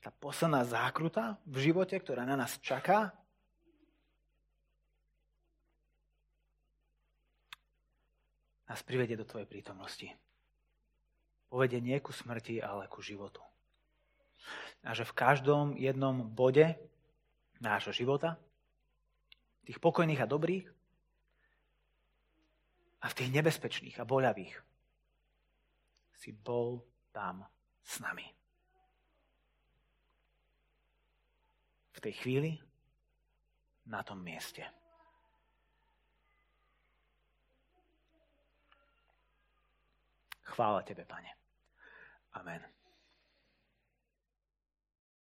tá 0.00 0.08
posledná 0.08 0.64
zákruta 0.64 1.36
v 1.44 1.68
živote, 1.68 1.98
ktorá 1.98 2.24
na 2.24 2.38
nás 2.38 2.56
čaká, 2.62 3.12
nás 8.70 8.86
privedie 8.86 9.18
do 9.18 9.26
Tvojej 9.26 9.50
prítomnosti. 9.50 10.06
Povedie 11.50 11.82
nie 11.82 11.98
ku 11.98 12.14
smrti, 12.14 12.62
ale 12.62 12.86
ku 12.86 13.02
životu 13.02 13.42
a 14.84 14.96
že 14.96 15.04
v 15.04 15.16
každom 15.16 15.76
jednom 15.76 16.24
bode 16.24 16.76
nášho 17.60 17.92
života, 17.92 18.40
tých 19.68 19.76
pokojných 19.76 20.24
a 20.24 20.30
dobrých 20.30 20.66
a 23.04 23.06
v 23.08 23.16
tých 23.16 23.30
nebezpečných 23.32 23.96
a 24.00 24.08
boľavých 24.08 24.56
si 26.16 26.32
bol 26.32 26.84
tam 27.12 27.44
s 27.84 28.00
nami. 28.00 28.24
V 31.92 31.98
tej 32.00 32.14
chvíli 32.16 32.50
na 33.84 34.00
tom 34.00 34.24
mieste. 34.24 34.64
Chvála 40.50 40.82
Tebe, 40.82 41.04
Pane. 41.04 41.28
Amen. 42.32 42.79